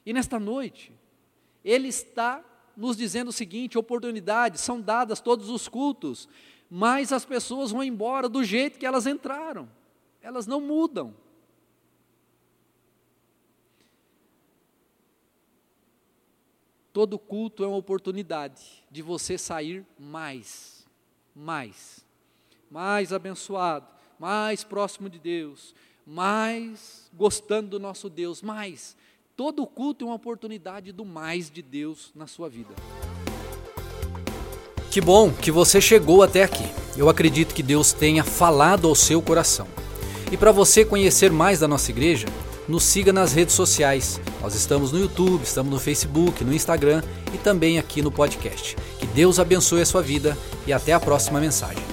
E 0.06 0.14
nesta 0.14 0.40
noite, 0.40 0.94
Ele 1.66 1.88
está 1.88 2.46
nos 2.76 2.98
dizendo 2.98 3.30
o 3.30 3.34
seguinte: 3.34 3.78
oportunidades 3.78 4.62
são 4.62 4.82
dadas 4.82 5.20
todos 5.20 5.50
os 5.50 5.68
cultos, 5.68 6.28
mas 6.70 7.12
as 7.12 7.26
pessoas 7.26 7.72
vão 7.72 7.84
embora 7.84 8.28
do 8.28 8.44
jeito 8.44 8.80
que 8.80 8.86
elas 8.86 9.06
entraram, 9.06 9.70
elas 10.22 10.48
não 10.48 10.60
mudam. 10.62 11.14
Todo 16.92 17.18
culto 17.18 17.64
é 17.64 17.68
uma 17.68 17.78
oportunidade 17.78 18.84
de 18.92 19.02
você 19.02 19.36
sair 19.36 19.84
mais, 19.98 20.86
mais, 21.36 22.06
mais 22.70 23.12
abençoado, 23.12 23.88
mais 24.20 24.64
próximo 24.64 25.10
de 25.10 25.18
Deus, 25.18 25.74
mais 26.06 27.10
gostando 27.12 27.70
do 27.70 27.80
nosso 27.80 28.10
Deus, 28.12 28.44
mais 28.44 28.96
Todo 29.36 29.66
culto 29.66 30.06
é 30.06 30.08
uma 30.08 30.16
oportunidade 30.16 30.92
do 30.92 31.04
mais 31.04 31.50
de 31.50 31.64
Deus 31.64 32.12
na 32.14 32.28
sua 32.28 32.48
vida. 32.48 32.76
Que 34.92 35.02
bom 35.02 35.32
que 35.32 35.50
você 35.50 35.82
chegou 35.82 36.22
até 36.22 36.44
aqui. 36.44 36.66
Eu 36.96 37.10
acredito 37.10 37.56
que 37.56 37.64
Deus 37.64 37.94
tenha 37.94 38.24
falado 38.24 38.88
ao 38.88 38.94
seu 38.94 39.24
coração. 39.24 39.68
E 40.32 40.38
para 40.38 40.52
você 40.52 40.86
conhecer 40.86 41.32
mais 41.32 41.60
da 41.60 41.68
nossa 41.68 41.90
igreja, 41.90 42.28
nos 42.68 42.84
siga 42.84 43.12
nas 43.12 43.34
redes 43.34 43.56
sociais. 43.56 44.22
Nós 44.40 44.54
estamos 44.54 44.92
no 44.92 45.00
YouTube, 45.00 45.42
estamos 45.42 45.72
no 45.72 45.80
Facebook, 45.80 46.44
no 46.44 46.54
Instagram 46.54 47.02
e 47.34 47.38
também 47.40 47.80
aqui 47.80 48.04
no 48.04 48.12
podcast. 48.12 48.76
Que 49.00 49.08
Deus 49.08 49.40
abençoe 49.40 49.82
a 49.82 49.86
sua 49.86 50.04
vida 50.04 50.38
e 50.68 50.72
até 50.72 50.94
a 50.94 51.00
próxima 51.00 51.40
mensagem. 51.40 51.84